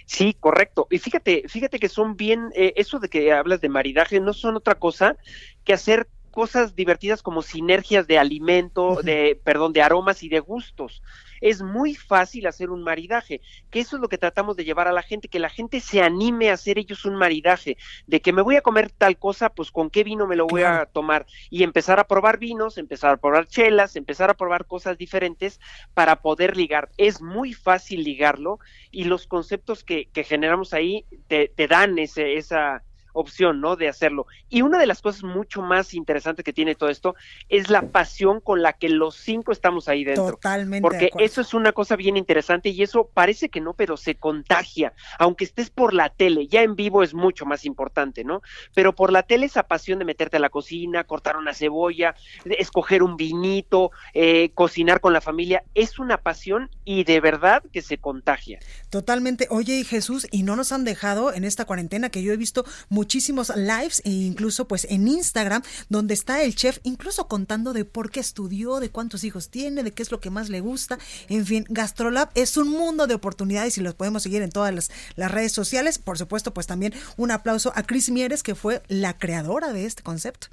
[0.06, 0.88] Sí, correcto.
[0.90, 4.56] Y fíjate, fíjate que son bien, eh, eso de que hablas de maridaje, no son
[4.56, 5.18] otra cosa
[5.64, 11.02] que hacer cosas divertidas como sinergias de alimento, de, perdón, de aromas y de gustos.
[11.40, 13.40] Es muy fácil hacer un maridaje,
[13.72, 16.02] que eso es lo que tratamos de llevar a la gente, que la gente se
[16.02, 19.72] anime a hacer ellos un maridaje, de que me voy a comer tal cosa, pues
[19.72, 23.18] con qué vino me lo voy a tomar y empezar a probar vinos, empezar a
[23.18, 25.62] probar chelas, empezar a probar cosas diferentes
[25.94, 26.90] para poder ligar.
[26.98, 28.60] Es muy fácil ligarlo
[28.92, 32.84] y los conceptos que, que generamos ahí te, te dan ese, esa
[33.16, 33.76] opción, ¿no?
[33.76, 34.28] De hacerlo.
[34.50, 37.16] Y una de las cosas mucho más interesantes que tiene todo esto
[37.50, 40.32] es la pasión con la que los cinco estamos ahí dentro.
[40.32, 40.82] Totalmente.
[40.82, 44.94] Porque eso es una cosa bien interesante y eso parece que no, pero se contagia.
[45.18, 48.42] Aunque estés por la tele, ya en vivo es mucho más importante, ¿no?
[48.74, 53.02] Pero por la tele esa pasión de meterte a la cocina, cortar una cebolla, escoger
[53.02, 57.98] un vinito, eh, cocinar con la familia, es una pasión y de verdad que se
[57.98, 58.60] contagia.
[58.90, 59.48] Totalmente.
[59.50, 62.66] Oye, Jesús, y no nos han dejado en esta cuarentena que yo he visto
[63.06, 68.10] muchísimos lives e incluso pues en Instagram donde está el chef incluso contando de por
[68.10, 70.98] qué estudió, de cuántos hijos tiene, de qué es lo que más le gusta.
[71.30, 74.90] En fin, Gastrolab es un mundo de oportunidades y los podemos seguir en todas las,
[75.32, 76.00] redes sociales.
[76.00, 80.02] Por supuesto, pues también un aplauso a Cris Mieres que fue la creadora de este
[80.02, 80.48] concepto.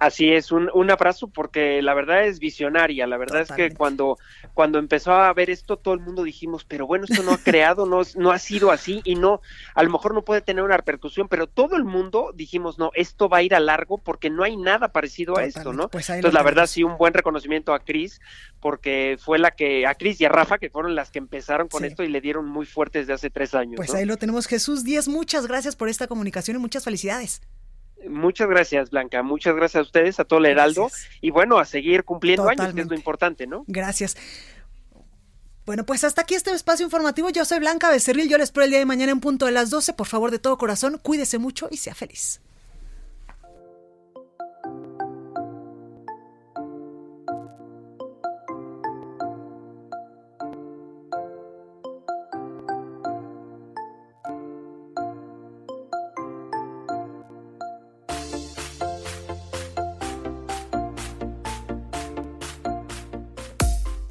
[0.00, 4.16] Así es, un, un, abrazo porque la verdad es visionaria, la verdad es que cuando,
[4.54, 7.84] cuando empezó a ver esto todo el mundo dijimos, pero bueno, esto no ha creado,
[7.84, 9.42] no, no ha sido así y no,
[9.74, 13.28] a lo mejor no puede tener una repercusión, pero todo el mundo dijimos, no, esto
[13.28, 15.90] va a ir a largo porque no hay nada parecido a esto, ¿no?
[15.90, 18.22] Pues Entonces la verdad sí, un buen reconocimiento a Cris
[18.58, 21.82] porque fue la que, a Cris y a Rafa, que fueron las que empezaron con
[21.82, 21.88] Sí.
[21.88, 23.74] esto y le dieron muy fuerte desde hace tres años.
[23.76, 23.98] Pues ¿no?
[23.98, 25.08] ahí lo tenemos, Jesús Díaz.
[25.08, 27.42] Muchas gracias por esta comunicación y muchas felicidades.
[28.08, 29.22] Muchas gracias, Blanca.
[29.22, 30.90] Muchas gracias a ustedes, a todo el Heraldo.
[31.20, 33.64] Y bueno, a seguir cumpliendo años, que es lo importante, ¿no?
[33.66, 34.16] Gracias.
[35.66, 37.30] Bueno, pues hasta aquí este espacio informativo.
[37.30, 38.28] Yo soy Blanca Becerril.
[38.28, 39.92] Yo les espero el día de mañana en punto de las 12.
[39.92, 42.40] Por favor, de todo corazón, cuídese mucho y sea feliz.